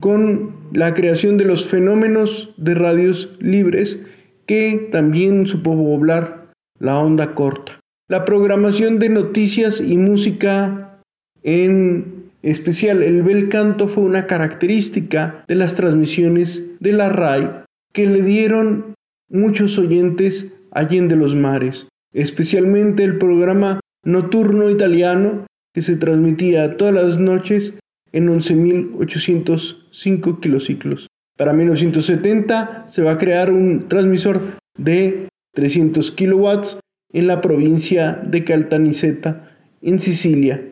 con 0.00 0.56
la 0.72 0.94
creación 0.94 1.36
de 1.36 1.44
los 1.44 1.66
fenómenos 1.66 2.54
de 2.56 2.74
radios 2.74 3.36
libres 3.38 3.98
que 4.46 4.88
también 4.90 5.46
supo 5.46 5.76
poblar 5.76 6.52
la 6.78 6.98
onda 7.00 7.34
corta. 7.34 7.80
La 8.08 8.24
programación 8.24 8.98
de 8.98 9.10
noticias 9.10 9.78
y 9.78 9.98
música 9.98 11.02
en 11.42 12.15
especial 12.42 13.02
el 13.02 13.22
bel 13.22 13.48
canto 13.48 13.88
fue 13.88 14.04
una 14.04 14.26
característica 14.26 15.44
de 15.48 15.54
las 15.54 15.74
transmisiones 15.74 16.62
de 16.80 16.92
la 16.92 17.08
RAI 17.08 17.64
que 17.92 18.06
le 18.06 18.22
dieron 18.22 18.94
muchos 19.28 19.78
oyentes 19.78 20.52
allende 20.70 21.16
los 21.16 21.34
mares, 21.34 21.88
especialmente 22.12 23.04
el 23.04 23.18
programa 23.18 23.80
nocturno 24.04 24.70
italiano 24.70 25.46
que 25.74 25.82
se 25.82 25.96
transmitía 25.96 26.76
todas 26.76 26.94
las 26.94 27.18
noches 27.18 27.74
en 28.12 28.28
11.805 28.28 30.40
kilociclos. 30.40 31.08
Para 31.36 31.52
1970 31.52 32.84
se 32.88 33.02
va 33.02 33.12
a 33.12 33.18
crear 33.18 33.52
un 33.52 33.88
transmisor 33.88 34.40
de 34.78 35.28
300 35.54 36.10
kilowatts 36.12 36.78
en 37.12 37.26
la 37.26 37.40
provincia 37.40 38.20
de 38.24 38.44
Caltanissetta, 38.44 39.50
en 39.82 39.98
Sicilia. 40.00 40.62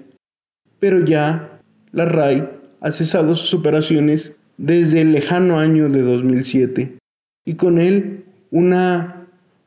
Pero 0.79 1.05
ya 1.05 1.54
la 1.95 2.05
RAI 2.05 2.49
ha 2.81 2.93
cesado 2.93 3.35
sus 3.35 3.55
operaciones 3.55 4.37
desde 4.59 5.01
el 5.01 5.13
lejano 5.13 5.59
año 5.59 5.89
de 5.89 6.03
2007 6.03 6.99
y 7.47 7.55
con 7.55 7.79
él 7.79 8.25
una 8.51 9.27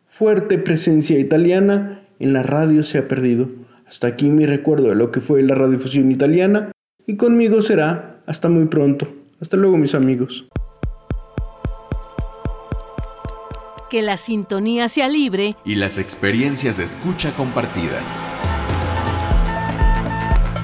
fuerte 0.09 0.57
presencia 0.57 1.17
italiana 1.17 2.03
en 2.19 2.33
la 2.33 2.43
radio 2.43 2.83
se 2.83 2.97
ha 2.97 3.07
perdido. 3.07 3.49
Hasta 3.87 4.07
aquí 4.07 4.29
mi 4.29 4.45
recuerdo 4.45 4.89
de 4.89 4.95
lo 4.95 5.11
que 5.11 5.21
fue 5.21 5.41
la 5.41 5.55
radiodifusión 5.55 6.11
italiana 6.11 6.71
y 7.05 7.15
conmigo 7.15 7.61
será 7.61 8.21
hasta 8.25 8.49
muy 8.49 8.65
pronto. 8.65 9.07
Hasta 9.39 9.55
luego 9.55 9.77
mis 9.77 9.95
amigos. 9.95 10.47
Que 13.89 14.01
la 14.01 14.17
sintonía 14.17 14.89
sea 14.89 15.07
libre 15.07 15.55
y 15.63 15.75
las 15.75 15.97
experiencias 15.97 16.75
de 16.75 16.83
escucha 16.83 17.31
compartidas. 17.37 18.36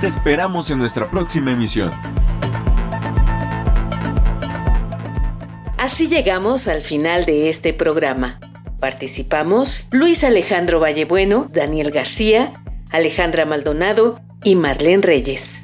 Te 0.03 0.09
esperamos 0.09 0.69
en 0.69 0.79
nuestra 0.79 1.09
próxima 1.09 1.53
emisión. 1.53 1.89
Así 5.77 6.09
llegamos 6.09 6.67
al 6.67 6.81
final 6.81 7.25
de 7.25 7.49
este 7.49 7.71
programa. 7.71 8.37
Participamos 8.81 9.87
Luis 9.91 10.25
Alejandro 10.25 10.81
Vallebueno, 10.81 11.45
Daniel 11.49 11.91
García, 11.91 12.61
Alejandra 12.89 13.45
Maldonado 13.45 14.19
y 14.43 14.57
Marlene 14.57 15.03
Reyes. 15.03 15.62